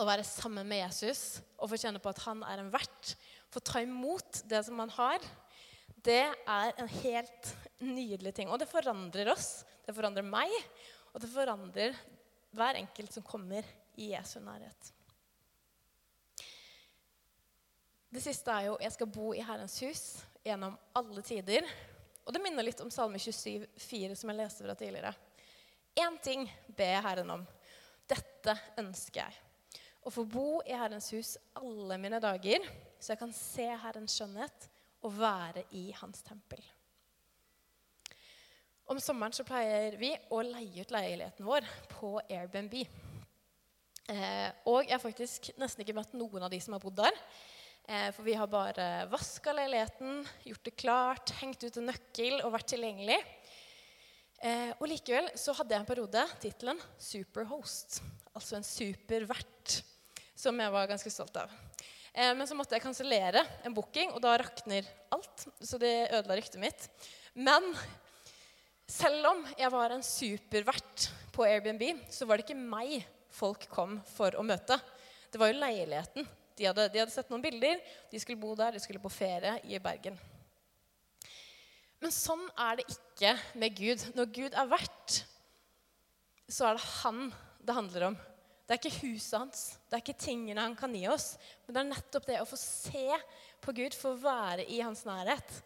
å 0.00 0.04
være 0.04 0.24
sammen 0.24 0.68
med 0.68 0.82
Jesus 0.82 1.40
og 1.58 1.70
få 1.70 1.78
kjenne 1.80 2.00
på 2.00 2.10
at 2.12 2.20
han 2.24 2.42
er 2.44 2.60
en 2.60 2.72
vert, 2.72 3.14
få 3.52 3.60
ta 3.64 3.80
imot 3.80 4.42
det 4.48 4.60
som 4.64 4.78
han 4.80 4.92
har, 4.92 5.24
det 6.04 6.22
er 6.32 6.72
en 6.80 6.88
helt 7.00 7.50
nydelig 7.80 8.32
ting. 8.36 8.48
Og 8.48 8.60
det 8.60 8.68
forandrer 8.70 9.32
oss. 9.32 9.64
Det 9.84 9.94
forandrer 9.96 10.24
meg, 10.24 10.52
og 11.12 11.20
det 11.20 11.28
forandrer 11.32 11.96
hver 12.56 12.78
enkelt 12.80 13.12
som 13.12 13.26
kommer 13.26 13.66
i 14.00 14.12
Jesu 14.14 14.38
nærhet. 14.40 14.92
Det 18.10 18.22
siste 18.22 18.50
er 18.50 18.70
jo 18.70 18.78
'Jeg 18.80 18.92
skal 18.92 19.06
bo 19.06 19.32
i 19.32 19.42
Herrens 19.42 19.80
hus 19.80 20.24
gjennom 20.44 20.76
alle 20.92 21.22
tider'. 21.22 21.68
Og 22.24 22.34
det 22.34 22.42
minner 22.42 22.62
litt 22.62 22.80
om 22.80 22.90
Salme 22.90 23.18
27, 23.18 23.66
4, 23.76 24.16
som 24.16 24.30
jeg 24.30 24.38
leste 24.38 24.64
fra 24.64 24.74
tidligere. 24.74 25.14
Én 25.98 26.18
ting 26.22 26.44
ber 26.68 26.92
jeg 26.94 27.02
Herren 27.02 27.30
om. 27.30 27.46
Dette 28.08 28.56
ønsker 28.78 29.24
jeg. 29.24 29.38
Å 30.00 30.12
få 30.12 30.24
bo 30.24 30.60
i 30.64 30.76
Herrens 30.76 31.10
hus 31.12 31.36
alle 31.58 31.98
mine 32.00 32.20
dager, 32.22 32.64
så 33.00 33.12
jeg 33.12 33.20
kan 33.20 33.32
se 33.36 33.66
Herrens 33.82 34.16
skjønnhet 34.16 34.68
og 35.02 35.16
være 35.18 35.64
i 35.76 35.90
Hans 36.00 36.22
tempel. 36.22 36.62
Om 38.90 38.98
sommeren 38.98 39.34
så 39.36 39.44
pleier 39.46 39.94
vi 40.00 40.10
å 40.34 40.40
leie 40.42 40.82
ut 40.82 40.90
leiligheten 40.94 41.46
vår 41.46 41.66
på 41.92 42.16
Airbnb. 42.24 42.74
Eh, 44.10 44.48
og 44.66 44.82
jeg 44.82 44.96
har 44.96 45.02
faktisk 45.02 45.52
nesten 45.60 45.84
ikke 45.84 45.94
møtt 45.94 46.16
noen 46.18 46.42
av 46.42 46.50
de 46.50 46.58
som 46.62 46.74
har 46.74 46.82
bodd 46.82 46.98
der. 46.98 47.20
Eh, 47.90 48.12
for 48.12 48.22
vi 48.22 48.34
har 48.38 48.46
bare 48.46 49.06
vaska 49.10 49.52
leiligheten, 49.52 50.28
gjort 50.42 50.64
det 50.64 50.70
klart, 50.70 51.30
hengt 51.40 51.64
ut 51.64 51.78
en 51.80 51.88
nøkkel 51.90 52.36
og 52.44 52.52
vært 52.54 52.68
tilgjengelig. 52.70 53.16
Eh, 54.46 54.70
og 54.76 54.86
likevel 54.92 55.26
så 55.34 55.56
hadde 55.58 55.74
jeg 55.74 55.82
en 55.82 55.88
periode 55.88 56.22
tittelen 56.38 56.78
'Superhost', 56.94 57.98
altså 58.30 58.60
en 58.60 58.68
supervert, 58.68 59.80
som 60.38 60.62
jeg 60.62 60.76
var 60.76 60.86
ganske 60.86 61.10
stolt 61.10 61.42
av. 61.42 61.50
Eh, 62.14 62.30
men 62.30 62.46
så 62.46 62.54
måtte 62.54 62.78
jeg 62.78 62.86
kansellere 62.86 63.42
en 63.66 63.74
booking, 63.74 64.14
og 64.14 64.22
da 64.22 64.38
rakner 64.38 64.86
alt. 65.10 65.48
Så 65.58 65.74
det 65.76 66.12
ødela 66.14 66.38
ryktet 66.38 66.62
mitt. 66.62 66.88
Men 67.34 67.74
selv 68.86 69.34
om 69.34 69.46
jeg 69.58 69.70
var 69.70 69.90
en 69.90 70.06
supervert 70.06 71.10
på 71.34 71.42
Airbnb, 71.42 72.06
så 72.06 72.22
var 72.22 72.38
det 72.38 72.46
ikke 72.46 72.68
meg 72.70 73.02
folk 73.34 73.66
kom 73.66 73.98
for 74.14 74.30
å 74.38 74.46
møte. 74.46 74.78
Det 75.26 75.42
var 75.42 75.50
jo 75.50 75.58
leiligheten 75.58 76.36
de 76.60 76.66
hadde, 76.68 76.90
de 76.92 77.00
hadde, 77.00 77.12
sett 77.14 77.30
noen 77.32 77.40
bilder. 77.40 77.78
De 78.12 78.20
skulle 78.20 78.40
bo 78.40 78.52
der, 78.58 78.74
de 78.76 78.82
skulle 78.84 79.00
på 79.00 79.12
ferie 79.12 79.54
i 79.64 79.78
Bergen. 79.80 80.18
Men 82.00 82.12
sånn 82.12 82.42
er 82.52 82.80
det 82.80 82.84
ikke 82.92 83.32
med 83.60 83.78
Gud. 83.78 84.04
Når 84.16 84.28
Gud 84.36 84.56
er 84.60 84.68
verdt, 84.68 85.22
så 86.50 86.68
er 86.68 86.76
det 86.76 86.90
han 86.98 87.30
det 87.64 87.76
handler 87.76 88.06
om. 88.10 88.18
Det 88.68 88.76
er 88.76 88.80
ikke 88.82 89.08
huset 89.08 89.34
hans, 89.34 89.62
det 89.88 89.96
er 89.96 90.02
ikke 90.04 90.20
tingene 90.20 90.62
han 90.62 90.76
kan 90.78 90.92
gi 90.94 91.06
oss. 91.10 91.32
Men 91.64 91.74
det 91.74 91.80
er 91.80 91.88
nettopp 91.88 92.28
det 92.28 92.38
å 92.42 92.48
få 92.48 92.60
se 92.60 93.06
på 93.64 93.74
Gud, 93.80 93.96
få 93.96 94.14
være 94.20 94.68
i 94.68 94.82
hans 94.84 95.02
nærhet. 95.08 95.56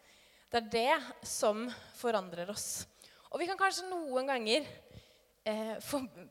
Det 0.48 0.62
er 0.62 0.70
det 0.72 1.26
som 1.26 1.66
forandrer 1.98 2.54
oss. 2.54 2.84
Og 3.32 3.42
vi 3.42 3.50
kan 3.50 3.58
kanskje 3.58 3.90
noen 3.90 4.30
ganger 4.30 4.66
eh, 5.42 5.74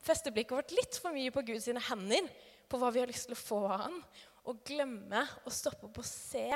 feste 0.08 0.32
blikket 0.32 0.56
vårt 0.56 0.76
litt 0.76 1.00
for 1.04 1.16
mye 1.16 1.36
på 1.36 1.44
Guds 1.52 1.68
hender. 1.68 2.32
På 2.72 2.80
hva 2.82 2.90
vi 2.96 3.04
har 3.04 3.12
lyst 3.12 3.28
til 3.28 3.36
å 3.36 3.44
få 3.44 3.60
av 3.68 3.84
han, 3.84 3.98
å 4.44 4.56
glemme 4.66 5.24
å 5.48 5.54
stoppe 5.54 5.88
opp 5.88 6.00
og 6.02 6.08
se 6.08 6.48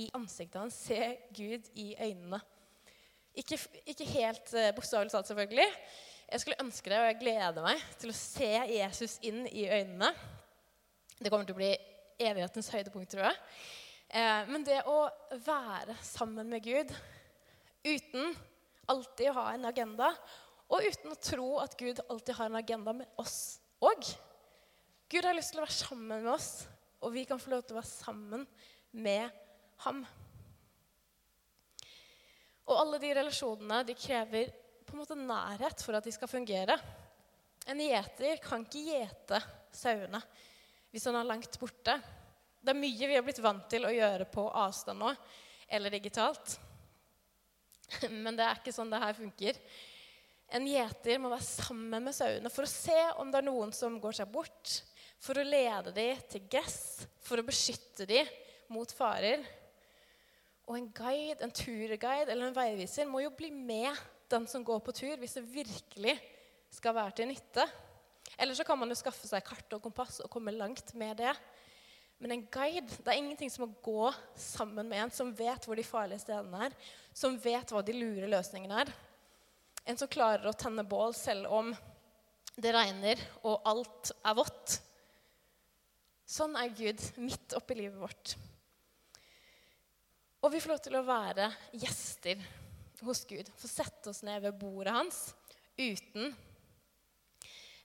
i 0.00 0.08
ansiktet 0.16 0.60
hans, 0.60 0.76
se 0.88 1.14
Gud 1.36 1.68
i 1.78 1.92
øynene. 1.94 2.40
Ikke, 3.34 3.58
ikke 3.90 4.06
helt 4.14 4.52
eh, 4.56 4.72
bokstavelig 4.74 5.12
talt, 5.12 5.28
selvfølgelig. 5.28 5.66
Jeg 6.30 6.42
skulle 6.42 6.62
ønske 6.64 6.90
det, 6.90 7.00
og 7.00 7.08
jeg 7.10 7.20
gleder 7.20 7.66
meg 7.66 7.82
til 8.00 8.12
å 8.12 8.16
se 8.16 8.50
Jesus 8.70 9.18
inn 9.26 9.42
i 9.50 9.66
øynene. 9.68 10.12
Det 11.18 11.30
kommer 11.30 11.46
til 11.46 11.56
å 11.56 11.60
bli 11.60 11.72
evighetens 12.22 12.70
høydepunkt, 12.72 13.10
tror 13.12 13.28
jeg. 13.28 13.38
Eh, 14.14 14.50
men 14.50 14.66
det 14.66 14.80
å 14.90 14.98
være 15.44 15.98
sammen 16.06 16.48
med 16.50 16.64
Gud 16.64 16.94
uten 17.84 18.34
alltid 18.90 19.30
å 19.30 19.38
ha 19.40 19.48
en 19.54 19.68
agenda, 19.68 20.12
og 20.72 20.86
uten 20.86 21.12
å 21.12 21.20
tro 21.20 21.48
at 21.60 21.76
Gud 21.78 22.00
alltid 22.08 22.38
har 22.38 22.48
en 22.48 22.62
agenda 22.62 22.94
med 22.96 23.20
oss 23.20 23.58
òg 23.84 24.06
Gud 25.12 25.26
har 25.26 25.36
lyst 25.36 25.52
til 25.52 25.60
å 25.60 25.64
være 25.66 25.76
sammen 25.76 26.24
med 26.24 26.30
oss 26.32 26.64
og 27.04 27.12
vi 27.14 27.26
kan 27.28 27.40
få 27.40 27.52
lov 27.52 27.64
til 27.64 27.76
å 27.76 27.80
være 27.80 27.90
sammen 27.90 28.44
med 28.96 29.28
ham. 29.84 30.02
Og 32.64 32.80
alle 32.80 33.00
de 33.02 33.12
relasjonene 33.18 33.82
de 33.84 33.96
krever 33.98 34.52
på 34.84 34.94
en 34.94 35.02
måte 35.02 35.18
nærhet 35.18 35.84
for 35.84 35.96
at 35.98 36.06
de 36.06 36.12
skal 36.14 36.30
fungere. 36.30 36.76
En 37.68 37.80
gjeter 37.80 38.40
kan 38.44 38.64
ikke 38.64 38.84
gjete 38.88 39.40
sauene 39.74 40.20
hvis 40.94 41.08
han 41.08 41.18
er 41.18 41.26
langt 41.26 41.58
borte. 41.58 41.96
Det 42.62 42.70
er 42.72 42.78
mye 42.78 43.08
vi 43.08 43.16
har 43.16 43.24
blitt 43.26 43.42
vant 43.44 43.66
til 43.68 43.84
å 43.84 43.92
gjøre 43.92 44.28
på 44.30 44.44
avstand 44.56 45.02
nå, 45.02 45.10
eller 45.68 45.92
digitalt. 45.92 46.54
Men 48.24 48.38
det 48.38 48.46
er 48.46 48.60
ikke 48.60 48.72
sånn 48.72 48.92
det 48.92 49.02
her 49.02 49.16
funker. 49.18 49.58
En 50.54 50.68
gjeter 50.68 51.18
må 51.20 51.32
være 51.32 51.44
sammen 51.44 52.06
med 52.06 52.14
sauene 52.16 52.52
for 52.52 52.64
å 52.64 52.70
se 52.70 53.00
om 53.18 53.32
det 53.32 53.40
er 53.40 53.48
noen 53.48 53.72
som 53.74 53.98
går 54.00 54.20
seg 54.20 54.30
bort, 54.32 54.78
for 55.22 55.38
å 55.38 55.46
lede 55.46 55.92
dem 55.96 56.20
til 56.30 56.44
gress, 56.50 57.04
for 57.24 57.40
å 57.40 57.46
beskytte 57.46 58.06
dem 58.08 58.28
mot 58.72 58.90
farer. 58.92 59.44
Og 60.64 60.76
en 60.78 60.90
guide, 60.96 61.40
en 61.44 61.52
turguide 61.52 62.30
eller 62.30 62.48
en 62.48 62.56
veiviser 62.56 63.08
må 63.08 63.20
jo 63.24 63.32
bli 63.36 63.50
med 63.52 63.92
den 64.32 64.46
som 64.48 64.64
går 64.64 64.80
på 64.84 64.94
tur, 64.96 65.16
hvis 65.20 65.36
det 65.36 65.44
virkelig 65.52 66.14
skal 66.72 66.96
være 66.96 67.18
til 67.18 67.30
nytte. 67.30 67.66
Eller 68.40 68.56
så 68.56 68.64
kan 68.66 68.78
man 68.80 68.90
jo 68.90 68.98
skaffe 68.98 69.28
seg 69.28 69.44
kart 69.46 69.76
og 69.76 69.82
kompass 69.84 70.22
og 70.24 70.32
komme 70.32 70.54
langt 70.56 70.94
med 70.98 71.20
det. 71.20 71.34
Men 72.22 72.36
en 72.36 72.44
guide 72.48 72.88
det 72.88 73.10
er 73.10 73.18
ingenting 73.20 73.50
som 73.52 73.66
å 73.66 73.74
gå 73.84 74.10
sammen 74.38 74.88
med 74.88 75.02
en 75.02 75.12
som 75.12 75.32
vet 75.36 75.66
hvor 75.66 75.78
de 75.78 75.86
farlige 75.86 76.22
stedene 76.24 76.68
er, 76.68 76.76
som 77.12 77.36
vet 77.42 77.74
hva 77.74 77.82
de 77.84 77.96
lure 77.96 78.30
løsningene 78.30 78.84
er. 78.84 78.92
En 79.84 79.98
som 80.00 80.08
klarer 80.08 80.48
å 80.48 80.56
tenne 80.56 80.86
bål 80.88 81.12
selv 81.16 81.50
om 81.52 81.74
det 82.56 82.72
regner 82.72 83.20
og 83.42 83.66
alt 83.68 84.14
er 84.24 84.36
vått. 84.38 84.78
Sånn 86.24 86.56
er 86.56 86.72
Gud 86.72 87.00
midt 87.20 87.54
oppi 87.56 87.76
livet 87.76 88.00
vårt. 88.00 88.34
Og 90.44 90.52
vi 90.52 90.60
får 90.60 90.74
lov 90.74 90.80
til 90.84 90.96
å 90.98 91.04
være 91.06 91.48
gjester 91.80 92.40
hos 93.04 93.24
Gud. 93.28 93.48
Få 93.60 93.68
sette 93.68 94.12
oss 94.12 94.22
ned 94.24 94.42
ved 94.44 94.56
bordet 94.60 94.92
hans 94.96 95.26
uten 95.74 96.28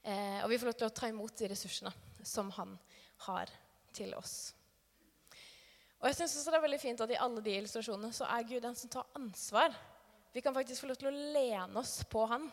eh, 0.03 0.39
Og 0.43 0.49
vi 0.51 0.59
får 0.59 0.69
lov 0.69 0.77
til 0.77 0.87
å 0.87 0.93
ta 0.93 1.09
imot 1.09 1.35
de 1.39 1.49
ressursene 1.51 1.91
som 2.23 2.51
han 2.59 2.75
har 3.25 3.51
til 3.95 4.13
oss. 4.15 4.53
Og 5.99 6.07
jeg 6.07 6.19
synes 6.19 6.37
også 6.39 6.51
det 6.51 6.59
er 6.59 6.67
veldig 6.67 6.81
fint 6.81 7.01
at 7.03 7.11
I 7.11 7.19
alle 7.19 7.43
de 7.43 7.55
illustrasjonene 7.59 8.15
så 8.15 8.27
er 8.31 8.47
Gud 8.47 8.63
den 8.63 8.77
som 8.77 8.91
tar 8.91 9.07
ansvar. 9.19 9.73
Vi 10.31 10.43
kan 10.45 10.55
faktisk 10.55 10.83
få 10.83 10.91
lov 10.91 10.99
til 11.01 11.09
å 11.09 11.15
lene 11.35 11.79
oss 11.81 11.97
på 12.07 12.23
han 12.29 12.47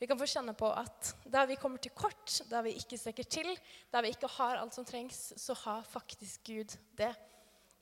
vi 0.00 0.08
kan 0.08 0.16
få 0.16 0.24
kjenne 0.32 0.54
på 0.56 0.68
at 0.72 1.12
der 1.28 1.48
vi 1.50 1.58
kommer 1.60 1.80
til 1.82 1.92
kort, 1.92 2.38
der 2.48 2.64
vi 2.64 2.72
ikke 2.80 2.96
strekker 2.96 3.26
til, 3.28 3.50
der 3.92 4.04
vi 4.06 4.14
ikke 4.14 4.30
har 4.38 4.56
alt 4.56 4.72
som 4.72 4.86
trengs, 4.88 5.34
så 5.36 5.56
har 5.66 5.84
faktisk 5.84 6.46
Gud 6.48 6.72
det. 6.96 7.12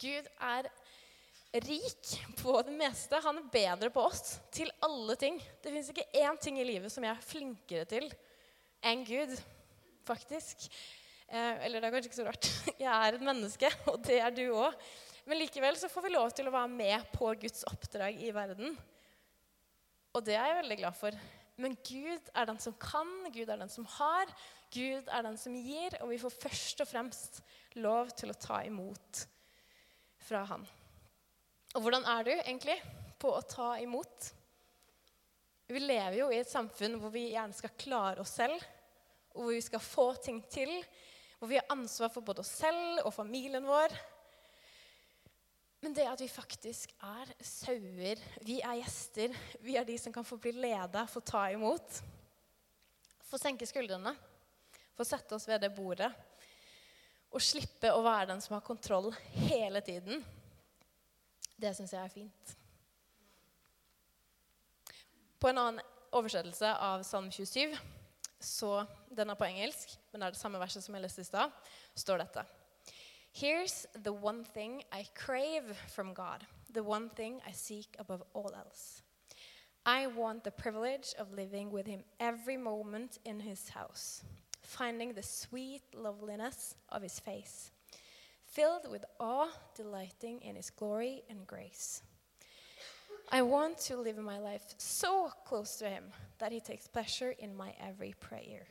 Gud 0.02 0.26
er 0.42 0.66
rik 1.62 2.10
på 2.40 2.56
det 2.66 2.74
meste. 2.74 3.20
Han 3.22 3.38
er 3.38 3.52
bedre 3.52 3.92
på 3.94 4.02
oss 4.10 4.40
til 4.50 4.70
alle 4.82 5.14
ting. 5.20 5.38
Det 5.62 5.70
fins 5.72 5.92
ikke 5.94 6.08
én 6.18 6.42
ting 6.42 6.58
i 6.58 6.66
livet 6.66 6.92
som 6.92 7.06
jeg 7.06 7.14
er 7.14 7.28
flinkere 7.30 7.86
til 7.88 8.10
enn 8.82 9.06
Gud, 9.06 9.38
faktisk. 10.06 10.68
Eh, 11.28 11.64
eller 11.66 11.78
det 11.78 11.86
er 11.86 11.94
kanskje 11.94 12.10
ikke 12.10 12.18
så 12.20 12.28
rart. 12.28 12.50
Jeg 12.82 12.90
er 12.90 13.14
et 13.16 13.24
menneske, 13.26 13.70
og 13.90 13.98
det 14.06 14.20
er 14.22 14.30
du 14.34 14.46
òg. 14.48 14.76
Men 15.28 15.42
likevel 15.42 15.76
så 15.76 15.90
får 15.92 16.06
vi 16.06 16.12
lov 16.14 16.30
til 16.32 16.46
å 16.48 16.54
være 16.54 16.70
med 16.72 17.10
på 17.12 17.30
Guds 17.42 17.66
oppdrag 17.68 18.22
i 18.24 18.30
verden. 18.32 18.78
Og 20.16 20.24
det 20.24 20.38
er 20.38 20.46
jeg 20.48 20.60
veldig 20.62 20.78
glad 20.80 20.96
for. 20.96 21.18
Men 21.58 21.74
Gud 21.82 22.30
er 22.38 22.46
den 22.46 22.60
som 22.62 22.76
kan, 22.78 23.08
Gud 23.34 23.50
er 23.50 23.58
den 23.58 23.70
som 23.72 23.86
har, 23.98 24.30
Gud 24.70 25.08
er 25.10 25.24
den 25.26 25.38
som 25.40 25.56
gir, 25.56 25.96
og 26.02 26.12
vi 26.12 26.20
får 26.22 26.34
først 26.44 26.82
og 26.84 26.90
fremst 26.90 27.40
lov 27.82 28.12
til 28.18 28.30
å 28.30 28.38
ta 28.38 28.60
imot 28.68 29.24
fra 30.28 30.44
Han. 30.50 30.66
Og 31.74 31.84
hvordan 31.84 32.06
er 32.08 32.26
du 32.26 32.32
egentlig 32.36 32.76
på 33.20 33.32
å 33.34 33.44
ta 33.48 33.72
imot? 33.82 34.30
Vi 35.68 35.82
lever 35.82 36.20
jo 36.20 36.28
i 36.32 36.38
et 36.40 36.48
samfunn 36.48 36.96
hvor 37.00 37.12
vi 37.12 37.30
gjerne 37.32 37.56
skal 37.56 37.74
klare 37.80 38.22
oss 38.22 38.36
selv, 38.38 38.62
og 39.34 39.42
hvor 39.44 39.56
vi 39.56 39.64
skal 39.64 39.82
få 39.84 40.06
ting 40.22 40.40
til, 40.50 40.70
hvor 41.38 41.50
vi 41.50 41.58
har 41.58 41.74
ansvar 41.74 42.12
for 42.12 42.24
både 42.24 42.42
oss 42.44 42.54
selv 42.60 43.02
og 43.04 43.12
familien 43.14 43.66
vår 43.66 43.92
men 45.80 45.94
det 45.94 46.08
at 46.10 46.20
vi 46.20 46.26
faktisk 46.30 46.90
er 47.06 47.30
sauer, 47.44 48.18
vi 48.42 48.58
er 48.58 48.80
gjester, 48.80 49.34
vi 49.62 49.76
er 49.78 49.86
de 49.86 49.98
som 50.00 50.14
kan 50.14 50.26
få 50.26 50.38
bli 50.42 50.52
leda, 50.56 51.04
få 51.06 51.22
ta 51.22 51.44
imot, 51.54 52.00
få 53.28 53.38
senke 53.38 53.66
skuldrene, 53.68 54.14
få 54.98 55.06
sette 55.06 55.36
oss 55.36 55.46
ved 55.46 55.62
det 55.62 55.70
bordet 55.76 56.10
og 57.28 57.44
slippe 57.44 57.92
å 57.92 58.02
være 58.02 58.30
den 58.32 58.40
som 58.42 58.56
har 58.56 58.64
kontroll 58.64 59.12
hele 59.48 59.82
tiden, 59.84 60.24
det 61.58 61.74
syns 61.76 61.92
jeg 61.92 62.02
er 62.02 62.12
fint. 62.14 62.54
På 65.38 65.50
en 65.50 65.60
annen 65.60 65.82
oversettelse 66.16 66.70
av 66.82 67.04
Salme 67.06 67.30
27, 67.34 67.76
så 68.40 68.80
den 69.10 69.30
er 69.30 69.38
på 69.38 69.46
engelsk, 69.46 69.92
men 70.10 70.22
det 70.22 70.28
er 70.28 70.36
det 70.36 70.40
samme 70.40 70.60
verset 70.62 70.82
som 70.82 70.96
jeg 70.96 71.04
leste 71.04 71.22
i 71.22 71.28
stad, 71.28 71.52
står 71.98 72.22
dette. 72.24 72.46
Here's 73.40 73.86
the 74.02 74.12
one 74.12 74.42
thing 74.42 74.82
I 74.90 75.06
crave 75.14 75.62
from 75.94 76.12
God, 76.12 76.44
the 76.72 76.82
one 76.82 77.08
thing 77.08 77.40
I 77.46 77.52
seek 77.52 77.94
above 77.96 78.24
all 78.34 78.50
else. 78.52 79.02
I 79.86 80.08
want 80.08 80.42
the 80.42 80.50
privilege 80.50 81.14
of 81.16 81.32
living 81.32 81.70
with 81.70 81.86
Him 81.86 82.02
every 82.18 82.56
moment 82.56 83.20
in 83.24 83.38
His 83.38 83.68
house, 83.68 84.24
finding 84.62 85.12
the 85.12 85.22
sweet 85.22 85.82
loveliness 85.94 86.74
of 86.88 87.02
His 87.02 87.20
face, 87.20 87.70
filled 88.44 88.90
with 88.90 89.04
awe, 89.20 89.52
delighting 89.76 90.40
in 90.40 90.56
His 90.56 90.70
glory 90.70 91.22
and 91.30 91.46
grace. 91.46 92.02
I 93.30 93.42
want 93.42 93.78
to 93.82 93.98
live 93.98 94.18
my 94.18 94.40
life 94.40 94.74
so 94.78 95.30
close 95.44 95.76
to 95.76 95.88
Him 95.88 96.06
that 96.40 96.50
He 96.50 96.58
takes 96.58 96.88
pleasure 96.88 97.36
in 97.38 97.54
my 97.54 97.72
every 97.80 98.16
prayer. 98.18 98.66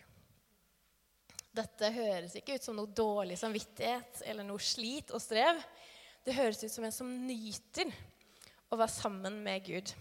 Dette 1.56 1.90
høres 1.94 2.36
ikke 2.38 2.58
ut 2.58 2.66
som 2.66 2.78
noe 2.78 2.92
dårlig 2.92 3.38
samvittighet 3.40 4.22
eller 4.30 4.46
noe 4.46 4.62
slit 4.62 5.14
og 5.16 5.24
strev. 5.24 5.60
Det 6.26 6.36
høres 6.36 6.62
ut 6.64 6.74
som 6.74 6.86
en 6.86 6.94
som 6.94 7.10
nyter 7.28 7.92
å 8.68 8.78
være 8.78 8.94
sammen 8.94 9.40
med 9.46 9.64
Gud. 9.66 9.94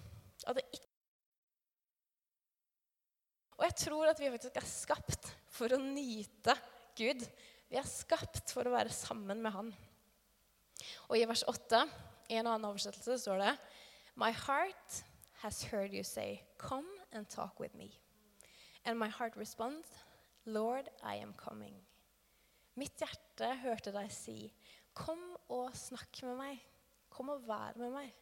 Og, 0.50 0.60
og 3.56 3.66
jeg 3.68 3.76
tror 3.84 4.10
at 4.10 4.20
vi 4.20 4.32
faktisk 4.34 4.58
er 4.60 4.68
skapt 4.68 5.30
for 5.56 5.72
å 5.72 5.80
nyte 5.80 6.56
Gud. 6.98 7.22
Vi 7.70 7.78
er 7.78 7.88
skapt 7.88 8.52
for 8.54 8.66
å 8.66 8.74
være 8.74 8.94
sammen 8.94 9.40
med 9.42 9.54
Han. 9.54 9.72
Og 11.08 11.16
i 11.18 11.24
vers 11.28 11.44
8, 11.48 11.82
i 12.30 12.38
en 12.40 12.48
annen 12.50 12.68
oversettelse, 12.68 13.18
står 13.22 13.42
det 13.42 13.54
My 14.16 14.32
heart 14.32 15.02
has 15.42 15.62
heard 15.70 15.94
you 15.94 16.02
say, 16.04 16.42
Come 16.58 16.86
and 17.12 17.28
talk 17.28 17.60
with 17.60 17.74
me. 17.74 17.90
And 18.84 18.98
my 18.98 19.08
heart 19.08 19.36
responds, 19.36 19.88
Lord, 20.46 20.88
I 21.02 21.18
am 21.22 21.34
coming. 21.38 21.76
Mitt 22.78 23.00
hjerte 23.00 23.50
hørte 23.64 23.92
deg 23.94 24.10
si, 24.14 24.50
Kom 24.96 25.20
og 25.52 25.74
snakk 25.76 26.22
med 26.24 26.38
meg. 26.38 26.60
Kom 27.12 27.28
og 27.34 27.42
vær 27.44 27.76
med 27.80 27.92
meg. 27.92 28.12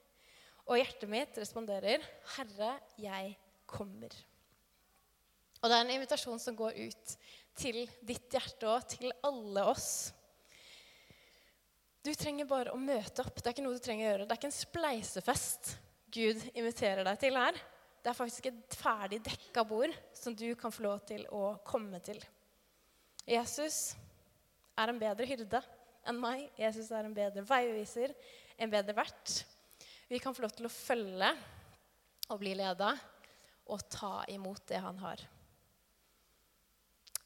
Og 0.65 0.81
hjertet 0.81 1.11
mitt 1.11 1.37
responderer, 1.39 2.03
Herre, 2.35 2.71
jeg 2.99 3.35
kommer. 3.69 4.15
Og 5.61 5.71
det 5.71 5.77
er 5.77 5.85
en 5.85 5.95
invitasjon 5.95 6.41
som 6.41 6.57
går 6.59 6.77
ut 6.89 7.15
til 7.57 7.85
ditt 8.05 8.33
hjerte 8.35 8.69
og 8.69 8.89
til 8.91 9.13
alle 9.25 9.67
oss. 9.71 10.13
Du 12.05 12.11
trenger 12.13 12.49
bare 12.49 12.75
å 12.75 12.81
møte 12.81 13.23
opp. 13.25 13.39
Det 13.39 13.47
er 13.49 13.55
ikke 13.55 13.65
noe 13.65 13.79
du 13.79 13.85
trenger 13.85 14.05
å 14.05 14.11
gjøre. 14.11 14.27
Det 14.27 14.35
er 14.35 14.41
ikke 14.43 14.51
en 14.51 14.59
spleisefest 14.59 15.71
Gud 16.15 16.43
inviterer 16.53 17.07
deg 17.07 17.23
til 17.23 17.39
her. 17.41 17.57
Det 18.05 18.11
er 18.13 18.17
faktisk 18.19 18.51
et 18.51 18.75
ferdig 18.77 19.23
dekka 19.25 19.63
bord 19.65 19.93
som 20.13 20.35
du 20.37 20.51
kan 20.61 20.73
få 20.73 20.85
lov 20.85 20.99
til 21.09 21.23
å 21.33 21.55
komme 21.65 22.03
til. 22.05 22.19
Jesus 23.25 23.95
er 24.77 24.93
en 24.93 25.01
bedre 25.01 25.25
hyrde 25.25 25.63
enn 26.05 26.21
meg. 26.21 26.51
Jesus 26.61 26.91
er 26.93 27.09
en 27.09 27.17
bedre 27.17 27.47
veiviser, 27.49 28.13
en 28.61 28.73
bedre 28.73 28.93
vert. 28.99 29.39
Vi 30.11 30.21
kan 30.21 30.37
få 30.37 30.45
lov 30.45 30.53
til 30.53 30.69
å 30.69 30.73
følge 30.73 31.31
og 32.29 32.43
bli 32.43 32.53
leda 32.61 32.93
og 33.73 33.87
ta 33.89 34.19
imot 34.29 34.67
det 34.69 34.83
han 34.85 35.01
har. 35.01 35.25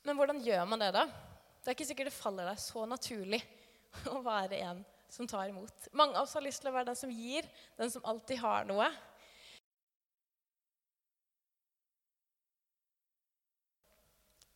Men 0.07 0.15
hvordan 0.15 0.39
gjør 0.47 0.63
man 0.71 0.87
det, 0.87 0.93
da? 0.95 1.09
Det 1.59 1.73
er 1.73 1.75
ikke 1.75 1.89
sikkert 1.91 2.13
det 2.13 2.21
faller 2.21 2.47
deg 2.53 2.63
så 2.63 2.87
naturlig 2.87 3.43
å 4.15 4.23
være 4.23 4.63
en 4.71 4.87
som 5.11 5.27
tar 5.27 5.51
imot. 5.51 5.91
Mange 5.91 6.15
av 6.15 6.23
oss 6.23 6.39
har 6.39 6.47
lyst 6.47 6.63
til 6.63 6.71
å 6.71 6.77
være 6.77 6.93
den 6.93 7.03
som 7.03 7.11
gir, 7.11 7.51
den 7.75 7.91
som 7.91 8.07
alltid 8.07 8.39
har 8.47 8.71
noe. 8.71 8.87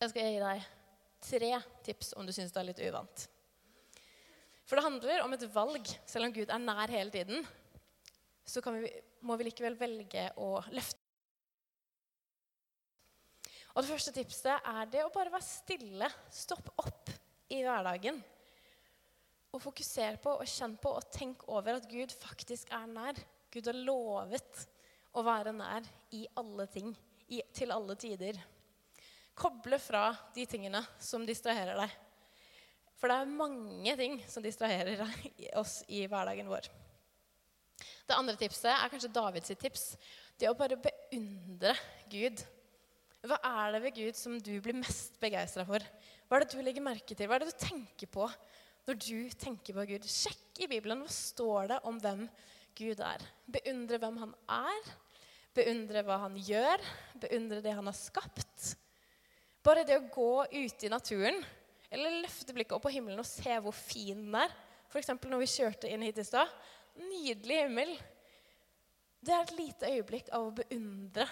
Jeg 0.03 0.11
skal 0.11 0.25
gi 0.27 0.39
deg 0.43 0.63
tre 1.23 1.49
tips 1.87 2.09
om 2.19 2.27
du 2.27 2.33
syns 2.35 2.51
det 2.51 2.59
er 2.59 2.67
litt 2.67 2.81
uvant. 2.83 3.21
For 4.67 4.75
det 4.75 4.83
handler 4.83 5.21
om 5.23 5.35
et 5.37 5.45
valg. 5.55 5.91
Selv 6.11 6.27
om 6.27 6.33
Gud 6.35 6.51
er 6.51 6.59
nær 6.59 6.91
hele 6.91 7.13
tiden, 7.15 7.45
så 8.43 8.59
vi, 8.75 8.91
må 9.23 9.37
vi 9.39 9.47
likevel 9.47 9.77
velge 9.79 10.25
å 10.43 10.57
løfte. 10.75 10.99
Og 13.73 13.79
Det 13.85 13.91
første 13.93 14.15
tipset 14.17 14.67
er 14.73 14.91
det 14.91 15.05
å 15.07 15.13
bare 15.15 15.31
være 15.37 15.47
stille. 15.47 16.09
Stopp 16.35 16.73
opp 16.83 17.13
i 17.55 17.61
hverdagen. 17.63 18.19
Og 19.55 19.63
fokusere 19.63 20.19
på 20.25 20.35
og 20.35 20.51
kjenne 20.51 20.83
på 20.83 20.97
og 20.99 21.07
tenk 21.15 21.47
over 21.47 21.79
at 21.79 21.87
Gud 21.87 22.11
faktisk 22.17 22.75
er 22.75 22.91
nær. 22.91 23.23
Gud 23.55 23.71
har 23.71 23.79
lovet 23.79 24.67
å 25.15 25.23
være 25.23 25.55
nær 25.55 25.87
i 26.19 26.25
alle 26.43 26.67
ting, 26.75 26.91
i, 27.31 27.39
til 27.55 27.71
alle 27.71 27.95
tider. 28.01 28.43
Koble 29.39 29.79
fra 29.81 30.11
de 30.35 30.45
tingene 30.49 30.83
som 31.01 31.25
distraherer 31.27 31.79
deg. 31.79 31.99
For 33.01 33.11
det 33.11 33.19
er 33.19 33.35
mange 33.35 33.95
ting 33.99 34.19
som 34.31 34.45
distraherer 34.45 35.01
oss 35.59 35.81
i 35.91 36.05
hverdagen 36.07 36.51
vår. 36.51 36.69
Det 38.07 38.15
andre 38.15 38.37
tipset 38.39 38.71
er 38.71 38.91
kanskje 38.93 39.11
Davids 39.15 39.55
tips. 39.59 39.85
Det 40.39 40.51
å 40.51 40.59
bare 40.59 40.79
beundre 40.79 41.73
Gud. 42.13 42.43
Hva 43.27 43.39
er 43.47 43.75
det 43.75 43.81
ved 43.85 43.97
Gud 43.97 44.19
som 44.19 44.37
du 44.43 44.53
blir 44.63 44.77
mest 44.79 45.19
begeistra 45.23 45.65
for? 45.67 45.83
Hva 46.27 46.39
er 46.39 46.45
det 46.45 46.55
du 46.55 46.63
legger 46.63 46.85
merke 46.85 47.15
til? 47.15 47.29
Hva 47.31 47.39
er 47.39 47.45
det 47.45 47.53
du 47.53 47.63
tenker 47.65 48.11
på 48.11 48.27
når 48.87 48.99
du 48.99 49.35
tenker 49.39 49.77
på 49.77 49.87
Gud? 49.93 50.07
Sjekk 50.11 50.63
i 50.65 50.71
Bibelen. 50.71 51.05
Hva 51.05 51.15
står 51.15 51.73
det 51.73 51.81
om 51.89 52.01
hvem 52.03 52.27
Gud 52.79 53.03
er? 53.03 53.27
Beundre 53.47 54.01
hvem 54.03 54.19
han 54.25 54.37
er. 54.51 54.93
Beundre 55.55 56.03
hva 56.07 56.23
han 56.25 56.39
gjør. 56.39 56.83
Beundre 57.23 57.63
det 57.63 57.75
han 57.79 57.91
har 57.91 57.99
skapt. 57.99 58.73
Bare 59.63 59.85
det 59.87 59.99
å 59.99 60.09
gå 60.11 60.31
ute 60.51 60.87
i 60.89 60.91
naturen 60.91 61.39
eller 61.93 62.23
løfte 62.25 62.55
blikket 62.57 62.75
opp 62.75 62.87
på 62.87 62.95
himmelen 62.95 63.21
og 63.23 63.29
se 63.29 63.55
hvor 63.63 63.75
fin 63.77 64.19
den 64.19 64.39
er. 64.41 64.55
F.eks. 64.91 65.13
når 65.23 65.43
vi 65.45 65.51
kjørte 65.53 65.91
inn 65.93 66.03
hit 66.05 66.19
i 66.19 66.27
stad. 66.27 66.51
Nydelig 66.99 67.61
himmel. 67.63 67.93
Det 69.23 69.33
er 69.33 69.45
et 69.45 69.55
lite 69.55 69.93
øyeblikk 69.93 70.33
av 70.35 70.49
å 70.49 70.55
beundre 70.57 71.29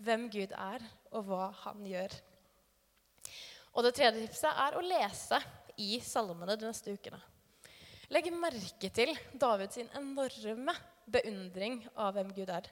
hvem 0.00 0.26
Gud 0.32 0.52
er, 0.56 0.82
og 1.12 1.28
hva 1.28 1.50
han 1.64 1.84
gjør. 1.88 2.14
Og 3.76 3.84
det 3.84 3.92
tredje 3.98 4.24
tipset 4.24 4.48
er 4.64 4.76
å 4.76 4.84
lese 4.84 5.40
i 5.84 5.98
salmene 6.00 6.56
de 6.56 6.68
neste 6.68 6.94
ukene. 6.96 7.20
Legg 8.14 8.30
merke 8.32 8.88
til 8.94 9.12
Davids 9.36 9.80
enorme 9.82 10.72
beundring 11.10 11.82
av 11.92 12.14
hvem 12.16 12.32
Gud 12.36 12.52
er. 12.54 12.68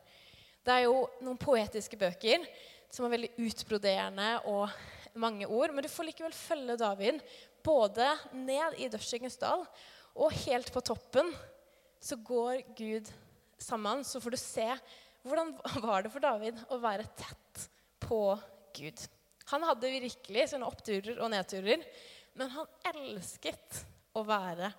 Det 0.65 0.73
er 0.73 0.87
jo 0.87 1.05
noen 1.21 1.41
poetiske 1.41 1.99
bøker 2.01 2.47
som 2.93 3.07
er 3.07 3.15
veldig 3.15 3.33
utbroderende 3.47 4.29
og 4.51 4.71
mange 5.21 5.47
ord. 5.47 5.75
Men 5.75 5.85
du 5.85 5.91
får 5.93 6.09
likevel 6.11 6.37
følge 6.37 6.79
David 6.81 7.21
både 7.65 8.09
ned 8.37 8.79
i 8.83 8.91
dødsskyggens 8.93 9.39
dal 9.41 9.65
og 10.15 10.39
helt 10.45 10.71
på 10.75 10.83
toppen. 10.85 11.33
Så 12.03 12.19
går 12.21 12.63
Gud 12.77 13.09
sammen, 13.61 14.05
så 14.05 14.21
får 14.21 14.35
du 14.35 14.41
se 14.41 14.69
hvordan 15.25 15.55
var 15.81 16.05
det 16.05 16.13
for 16.13 16.21
David 16.21 16.59
å 16.69 16.81
være 16.83 17.09
tett 17.17 17.69
på 18.05 18.21
Gud. 18.77 19.07
Han 19.53 19.65
hadde 19.65 19.93
virkelig 19.93 20.49
sine 20.51 20.69
oppturer 20.69 21.21
og 21.21 21.31
nedturer, 21.33 21.85
men 22.37 22.53
han 22.53 22.69
elsket 22.93 23.85
å 24.17 24.25
være 24.27 24.73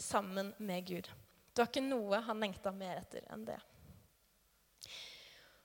sammen 0.00 0.52
med 0.62 0.86
Gud. 0.88 1.10
Det 1.52 1.60
var 1.60 1.70
ikke 1.70 1.84
noe 1.84 2.22
han 2.26 2.40
lengta 2.40 2.72
mer 2.74 3.02
etter 3.02 3.26
enn 3.32 3.44
det. 3.46 3.58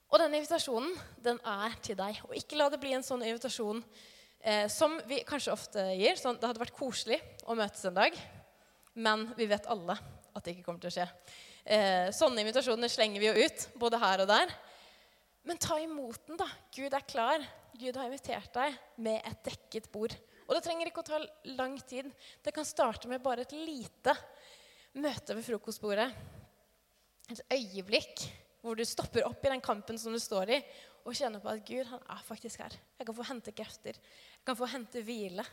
Og 0.08 0.16
denne 0.22 0.38
invitasjonen 0.40 0.94
den 1.20 1.40
er 1.44 1.74
til 1.84 1.98
deg. 1.98 2.22
Og 2.28 2.36
ikke 2.38 2.56
la 2.56 2.70
det 2.72 2.80
bli 2.80 2.94
en 2.96 3.04
sånn 3.04 3.24
invitasjon 3.26 3.82
eh, 4.40 4.64
som 4.72 4.96
vi 5.08 5.20
kanskje 5.28 5.52
ofte 5.52 5.84
gir. 5.98 6.16
Sånn, 6.20 6.38
det 6.40 6.48
hadde 6.48 6.62
vært 6.62 6.76
koselig 6.78 7.18
å 7.44 7.56
møtes 7.58 7.84
en 7.88 7.98
dag, 7.98 8.16
men 8.96 9.26
vi 9.36 9.48
vet 9.50 9.68
alle 9.68 9.98
at 10.32 10.40
det 10.44 10.54
ikke 10.54 10.64
kommer 10.70 10.80
til 10.80 10.92
å 10.92 10.96
skje. 10.96 11.06
Eh, 11.68 12.08
sånne 12.16 12.40
invitasjoner 12.40 12.88
slenger 12.88 13.20
vi 13.20 13.28
jo 13.28 13.44
ut, 13.44 13.68
både 13.76 14.00
her 14.00 14.24
og 14.24 14.30
der. 14.32 14.56
Men 15.48 15.60
ta 15.60 15.76
imot 15.80 16.24
den, 16.28 16.40
da. 16.40 16.48
Gud 16.72 16.96
er 16.96 17.04
klar. 17.08 17.44
Gud 17.78 17.96
har 18.00 18.08
invitert 18.08 18.50
deg 18.56 18.80
med 19.04 19.20
et 19.28 19.44
dekket 19.44 19.92
bord. 19.92 20.16
Og 20.48 20.56
det 20.56 20.64
trenger 20.64 20.88
ikke 20.88 21.04
å 21.04 21.08
ta 21.10 21.20
lang 21.52 21.76
tid. 21.84 22.08
Det 22.40 22.54
kan 22.56 22.66
starte 22.66 23.10
med 23.10 23.20
bare 23.20 23.44
et 23.44 23.52
lite 23.52 24.16
møte 24.96 25.36
ved 25.36 25.44
frokostbordet. 25.44 26.08
Et 27.28 27.42
øyeblikk 27.52 28.24
hvor 28.68 28.78
du 28.78 28.84
stopper 28.86 29.26
opp 29.26 29.44
i 29.44 29.52
den 29.52 29.64
kampen 29.64 29.98
som 30.00 30.14
du 30.14 30.20
står 30.22 30.54
i, 30.58 30.62
og 31.08 31.16
kjenner 31.16 31.40
på 31.40 31.50
at 31.52 31.64
Gud 31.64 31.88
han 31.88 32.02
er 32.12 32.24
faktisk 32.26 32.60
her. 32.62 32.74
Jeg 32.98 33.08
kan 33.08 33.16
få 33.16 33.26
hente 33.30 33.54
krefter. 33.56 33.96
Jeg 33.96 34.44
kan 34.46 34.58
få 34.58 34.68
hente 34.68 35.02
hvile 35.04 35.44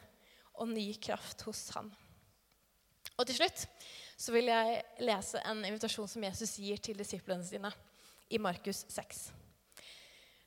og 0.60 0.70
ny 0.72 0.90
kraft 1.02 1.46
hos 1.48 1.70
Han. 1.76 1.90
Og 3.16 3.24
til 3.28 3.38
slutt 3.38 3.66
så 4.20 4.34
vil 4.36 4.50
jeg 4.52 4.82
lese 5.04 5.40
en 5.48 5.64
invitasjon 5.68 6.10
som 6.12 6.24
Jesus 6.28 6.58
gir 6.60 6.80
til 6.84 7.00
disiplene 7.00 7.44
sine 7.48 7.72
i 8.32 8.40
Markus 8.42 8.84
6. 8.92 9.26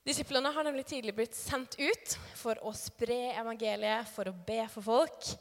Disiplene 0.08 0.52
har 0.52 0.64
nemlig 0.64 0.86
tidlig 0.88 1.12
blitt 1.16 1.36
sendt 1.36 1.76
ut 1.76 2.14
for 2.38 2.60
å 2.64 2.72
spre 2.76 3.34
evangeliet, 3.36 4.08
for 4.08 4.30
å 4.30 4.36
be 4.46 4.62
for 4.72 4.84
folk, 4.84 5.32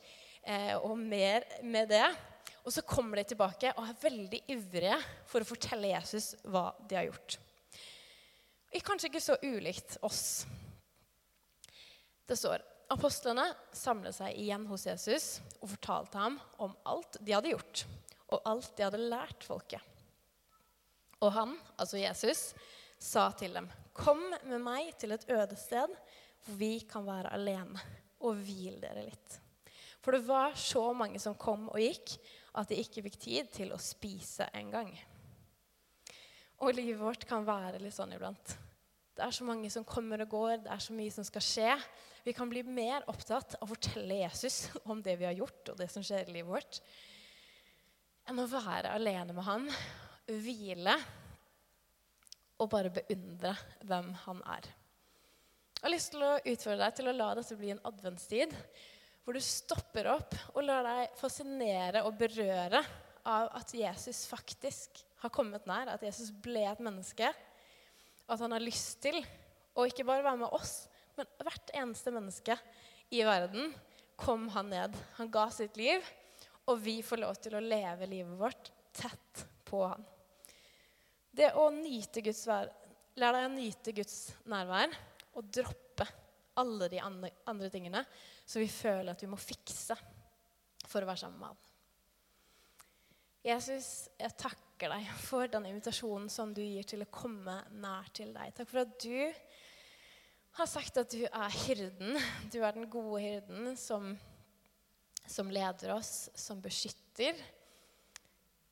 eh, 0.44 0.76
og 0.76 0.98
mer 1.00 1.46
med 1.64 1.88
det. 1.92 2.08
Og 2.68 2.74
så 2.76 2.84
kommer 2.84 3.16
de 3.16 3.30
tilbake 3.32 3.72
og 3.80 3.86
er 3.88 4.00
veldig 4.02 4.42
ivrige 4.52 4.98
for 5.30 5.40
å 5.40 5.48
fortelle 5.48 5.94
Jesus 5.94 6.34
hva 6.44 6.74
de 6.84 6.98
har 7.00 7.08
gjort. 7.08 7.38
Og 8.76 8.84
kanskje 8.84 9.08
ikke 9.08 9.24
så 9.24 9.38
ulikt 9.40 9.96
oss. 10.04 10.44
Det 12.28 12.36
står 12.36 12.66
apostlene 12.92 13.46
samlet 13.76 14.18
seg 14.18 14.36
igjen 14.36 14.66
hos 14.68 14.84
Jesus 14.88 15.30
og 15.62 15.72
fortalte 15.78 16.20
ham 16.20 16.36
om 16.64 16.76
alt 16.92 17.16
de 17.24 17.36
hadde 17.38 17.54
gjort, 17.54 17.86
og 18.36 18.52
alt 18.52 18.74
de 18.76 18.86
hadde 18.86 19.08
lært 19.16 19.48
folket. 19.48 19.82
Og 21.24 21.32
han, 21.34 21.56
altså 21.80 22.04
Jesus, 22.04 22.52
sa 23.00 23.32
til 23.32 23.54
dem, 23.54 23.72
'Kom 23.94 24.20
med 24.44 24.60
meg 24.62 24.98
til 24.98 25.12
et 25.12 25.26
øde 25.30 25.56
sted 25.56 25.90
hvor 26.46 26.56
vi 26.60 26.80
kan 26.80 27.06
være 27.06 27.34
alene, 27.34 27.80
og 28.20 28.36
hvile 28.36 28.82
dere 28.82 29.08
litt.' 29.08 29.40
For 30.02 30.12
det 30.12 30.28
var 30.28 30.54
så 30.56 30.94
mange 30.94 31.20
som 31.20 31.36
kom 31.36 31.70
og 31.70 31.80
gikk, 31.80 32.20
at 32.58 32.72
de 32.72 32.80
ikke 32.82 33.04
fikk 33.06 33.20
tid 33.22 33.52
til 33.54 33.74
å 33.74 33.82
spise 33.82 34.48
engang. 34.58 34.90
Og 36.66 36.74
livet 36.74 37.00
vårt 37.00 37.28
kan 37.30 37.46
være 37.46 37.82
litt 37.82 37.96
sånn 37.96 38.16
iblant. 38.16 38.56
Det 39.18 39.26
er 39.26 39.34
så 39.34 39.46
mange 39.46 39.70
som 39.74 39.86
kommer 39.86 40.22
og 40.24 40.32
går, 40.34 40.56
det 40.66 40.72
er 40.74 40.82
så 40.82 40.94
mye 40.94 41.14
som 41.14 41.26
skal 41.26 41.46
skje. 41.46 41.70
Vi 42.26 42.34
kan 42.38 42.50
bli 42.50 42.64
mer 42.66 43.06
opptatt 43.10 43.56
av 43.58 43.66
å 43.66 43.72
fortelle 43.72 44.20
Jesus 44.24 44.68
om 44.90 45.02
det 45.06 45.16
vi 45.22 45.26
har 45.26 45.38
gjort, 45.38 45.72
og 45.74 45.80
det 45.80 45.90
som 45.94 46.06
skjer 46.06 46.28
i 46.28 46.36
livet 46.36 46.52
vårt, 46.52 46.82
enn 48.28 48.42
å 48.44 48.50
være 48.52 48.92
alene 48.94 49.34
med 49.34 49.46
han, 49.48 49.70
hvile 50.28 50.98
og 52.58 52.70
bare 52.74 52.92
beundre 52.94 53.54
hvem 53.86 54.12
han 54.26 54.44
er. 54.58 54.70
Jeg 55.78 55.86
har 55.86 55.94
lyst 55.94 56.14
til 56.14 56.26
å 56.26 56.36
utfordre 56.42 56.82
deg 56.82 56.96
til 56.98 57.10
å 57.10 57.16
la 57.16 57.32
dette 57.38 57.58
bli 57.58 57.70
en 57.74 57.84
adventstid 57.86 58.54
hvor 59.28 59.36
du 59.36 59.44
stopper 59.44 60.08
opp 60.08 60.38
og 60.54 60.62
lar 60.64 60.86
deg 60.88 61.18
fascinere 61.20 62.06
og 62.08 62.14
berøre 62.16 62.80
av 63.28 63.50
at 63.60 63.74
Jesus 63.76 64.22
faktisk 64.30 65.02
har 65.20 65.34
kommet 65.36 65.66
nær, 65.68 65.90
at 65.92 66.06
Jesus 66.06 66.30
ble 66.32 66.62
et 66.64 66.80
menneske. 66.80 67.28
At 68.24 68.40
han 68.40 68.56
har 68.56 68.64
lyst 68.64 69.02
til 69.04 69.18
å 69.76 69.84
ikke 69.84 70.06
bare 70.08 70.24
være 70.24 70.40
med 70.46 70.56
oss, 70.56 70.86
men 71.20 71.28
hvert 71.44 71.74
eneste 71.76 72.14
menneske 72.16 72.56
i 73.12 73.20
verden 73.28 73.74
kom 74.16 74.48
han 74.56 74.72
ned. 74.72 74.96
Han 75.20 75.34
ga 75.34 75.50
sitt 75.52 75.76
liv, 75.76 76.08
og 76.64 76.80
vi 76.88 77.02
får 77.04 77.20
lov 77.26 77.36
til 77.44 77.60
å 77.60 77.64
leve 77.66 78.08
livet 78.08 78.40
vårt 78.40 78.72
tett 78.96 79.44
på 79.68 79.84
han. 79.90 80.08
Det 81.36 81.52
å 81.60 81.68
nyte 81.76 82.24
Guds 82.24 82.46
vær, 82.48 82.72
Lær 83.18 83.34
deg 83.34 83.50
å 83.50 83.54
nyte 83.58 83.92
Guds 83.98 84.18
nærvær 84.48 84.92
og 85.36 85.52
droppe 85.52 86.06
alle 86.62 86.88
de 86.92 87.00
andre, 87.02 87.70
tingene 87.74 88.06
så 88.48 88.62
vi 88.64 88.70
føler 88.72 89.12
at 89.12 89.24
vi 89.24 89.30
må 89.30 89.40
fikse 89.40 89.98
for 90.88 91.04
å 91.04 91.10
være 91.10 91.24
sammen 91.26 91.42
med 91.42 91.52
han. 91.52 91.64
Jesus, 93.48 93.90
jeg 94.20 94.36
takker 94.40 94.92
deg 94.92 95.10
for 95.24 95.52
den 95.52 95.68
invitasjonen 95.70 96.28
som 96.32 96.54
du 96.56 96.62
gir 96.64 96.88
til 96.88 97.04
å 97.04 97.12
komme 97.12 97.60
nær 97.80 98.08
til 98.16 98.34
deg. 98.36 98.54
Takk 98.56 98.72
for 98.72 98.84
at 98.84 98.96
du 99.04 99.20
har 100.58 100.70
sagt 100.70 100.98
at 101.00 101.14
du 101.14 101.22
er 101.28 101.60
hyrden. 101.68 102.18
Du 102.52 102.60
er 102.62 102.76
den 102.76 102.90
gode 102.92 103.22
hyrden 103.24 103.76
som, 103.80 104.10
som 105.28 105.52
leder 105.54 105.94
oss, 105.96 106.28
som 106.36 106.64
beskytter. 106.64 107.38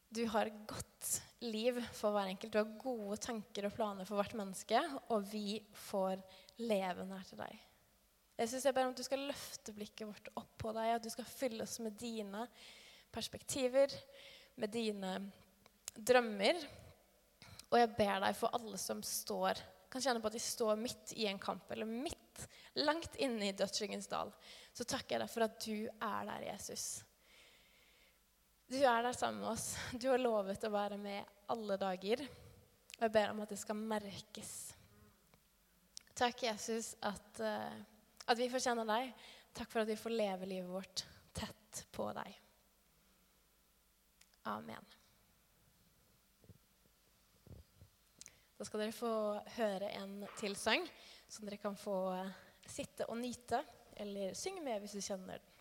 Du 0.09 0.23
har 0.31 0.51
godt 0.67 1.11
liv 1.45 1.77
for 1.93 2.15
hver 2.15 2.31
enkelt. 2.31 2.53
Du 2.55 2.59
har 2.61 2.75
gode 2.81 3.19
tanker 3.21 3.67
og 3.67 3.75
planer 3.75 4.07
for 4.07 4.19
hvert 4.19 4.35
menneske, 4.39 4.81
og 5.11 5.27
vi 5.29 5.59
får 5.89 6.23
leve 6.63 7.07
nær 7.07 7.23
til 7.27 7.43
deg. 7.43 7.63
Jeg 8.35 8.51
synes 8.51 8.65
jeg 8.67 8.75
ber 8.75 8.87
om 8.87 8.95
at 8.95 8.99
du 8.99 9.05
skal 9.07 9.27
løfte 9.29 9.75
blikket 9.75 10.09
vårt 10.09 10.31
opp 10.35 10.57
på 10.59 10.73
deg, 10.75 10.95
at 10.95 11.03
du 11.05 11.11
skal 11.13 11.27
fylle 11.29 11.63
oss 11.63 11.77
med 11.83 11.95
dine 11.99 12.43
perspektiver, 13.15 13.93
med 14.59 14.73
dine 14.75 15.13
drømmer. 15.95 16.59
Og 17.71 17.79
jeg 17.79 17.95
ber 17.95 18.19
deg 18.25 18.35
for 18.35 18.55
alle 18.55 18.79
som 18.81 18.99
står 19.05 19.63
kan 19.95 20.03
kjenne 20.03 20.19
på 20.19 20.27
at 20.27 20.35
de 20.35 20.43
står 20.43 20.75
midt 20.75 21.13
i 21.15 21.27
en 21.29 21.39
kamp, 21.39 21.69
eller 21.71 21.87
midt, 21.87 22.41
langt 22.83 23.13
inne 23.23 23.47
i 23.47 23.55
dødsryggens 23.55 24.09
dal. 24.11 24.33
Så 24.75 24.83
takker 24.83 25.15
jeg 25.15 25.23
deg 25.23 25.31
for 25.31 25.45
at 25.45 25.59
du 25.63 25.85
er 25.87 26.25
der, 26.27 26.47
Jesus. 26.49 26.87
Du 28.67 28.75
er 28.81 29.05
der 29.05 29.15
sammen 29.15 29.39
med 29.39 29.53
oss. 29.53 29.69
Du 30.01 30.09
har 30.11 30.19
lovet 30.19 30.67
å 30.67 30.73
være 30.73 30.97
med 30.99 31.23
alle 31.53 31.77
dager. 31.79 32.25
Og 32.97 33.05
jeg 33.05 33.13
ber 33.15 33.31
om 33.31 33.39
at 33.45 33.53
det 33.53 33.59
skal 33.61 33.79
merkes. 33.79 34.51
Takk, 36.15 36.43
Jesus, 36.43 36.91
at, 36.99 37.39
uh, 37.39 37.94
at 38.25 38.39
vi 38.39 38.49
får 38.49 38.63
kjenne 38.67 38.85
deg. 38.89 39.13
Takk 39.55 39.71
for 39.71 39.83
at 39.83 39.89
vi 39.89 39.97
får 39.99 40.15
leve 40.15 40.49
livet 40.49 40.71
vårt 40.71 41.05
tett 41.35 41.85
på 41.95 42.09
deg. 42.15 42.41
Amen. 44.49 44.93
Da 48.55 48.67
skal 48.67 48.85
dere 48.85 48.95
få 48.95 49.11
høre 49.57 49.89
en 49.99 50.21
tilsang 50.39 50.85
som 51.27 51.47
dere 51.47 51.59
kan 51.59 51.75
få 51.75 51.97
sitte 52.65 53.07
og 53.11 53.19
nyte, 53.19 53.59
eller 53.99 54.33
synge 54.37 54.63
med 54.63 54.79
hvis 54.81 54.95
du 54.95 55.03
kjenner 55.03 55.37
den. 55.37 55.55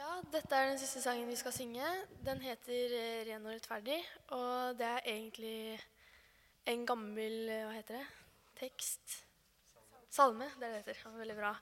Ja, 0.00 0.09
dette 0.28 0.56
er 0.56 0.68
den 0.70 0.78
siste 0.80 1.00
sangen 1.02 1.28
vi 1.30 1.38
skal 1.38 1.54
synge. 1.54 1.86
Den 2.24 2.40
heter 2.44 2.94
eh, 2.96 3.24
'Ren 3.26 3.46
og 3.46 3.54
rettferdig'. 3.54 4.04
Og 4.36 4.78
det 4.78 4.86
er 4.86 5.08
egentlig 5.08 5.80
en 6.66 6.86
gammel 6.86 7.48
eh, 7.48 7.64
Hva 7.64 7.72
heter 7.78 7.98
det? 7.98 8.06
Tekst? 8.60 9.16
Salme. 10.10 10.50
Det 10.58 10.66
er 10.66 10.72
det 10.74 10.82
heter. 10.84 11.02
Ja, 11.04 11.16
veldig 11.16 11.36
bra. 11.36 11.54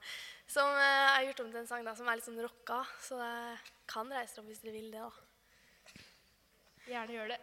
Som 0.47 0.75
eh, 0.75 1.07
er 1.15 1.25
gjort 1.29 1.43
om 1.45 1.51
til 1.51 1.61
en 1.61 1.71
sang 1.71 1.85
da, 1.85 1.95
som 1.95 2.07
er 2.07 2.19
litt 2.19 2.27
sånn 2.27 2.41
rocka. 2.43 2.83
Så 2.99 3.19
det 3.21 3.33
kan 3.87 4.11
reise 4.11 4.35
dere 4.35 4.43
opp 4.43 4.51
hvis 4.51 4.63
dere 4.65 4.77
vil 4.77 4.91
det, 4.91 5.03
da. 5.07 5.11
Gjerne 6.89 7.19
gjør 7.19 7.35
det. 7.35 7.41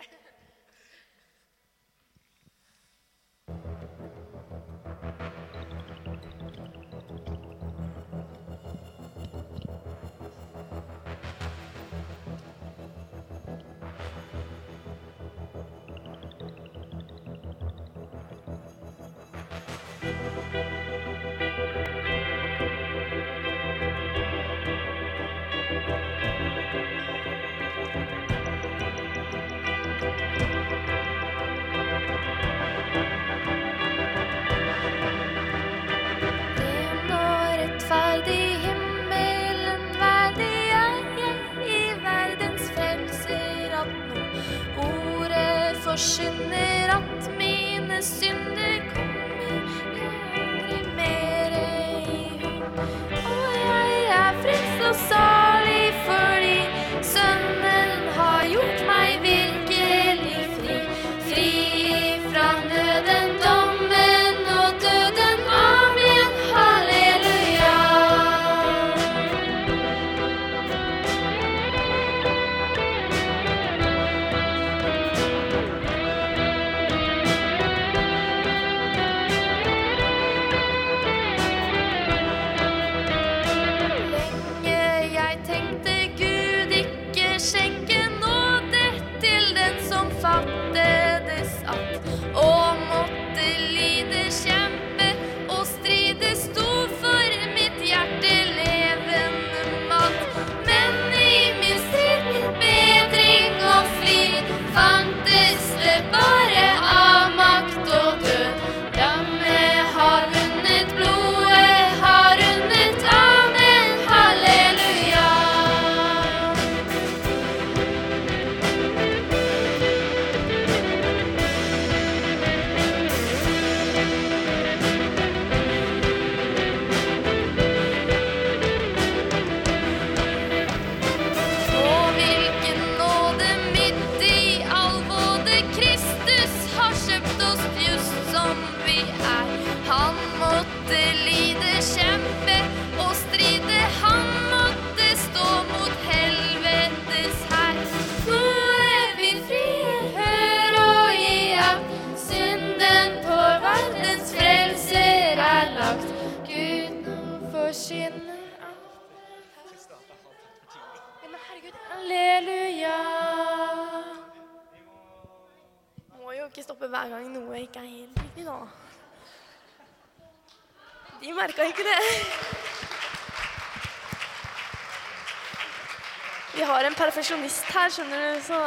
Har 177.34 177.42
her, 177.74 177.90
skjønner 177.90 178.22
du, 178.22 178.42
så 178.46 178.58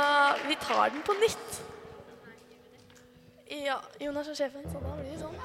vi 0.47 0.55
tar 0.59 0.89
den 0.93 1.03
på 1.07 1.15
nytt. 1.21 1.61
Ja, 3.65 3.79
Jonas 4.01 4.27
er 4.27 4.35
sjefen, 4.37 4.65
så 4.71 4.81
da 4.83 4.95
blir 4.99 5.13
det 5.13 5.21
sånn. 5.23 5.38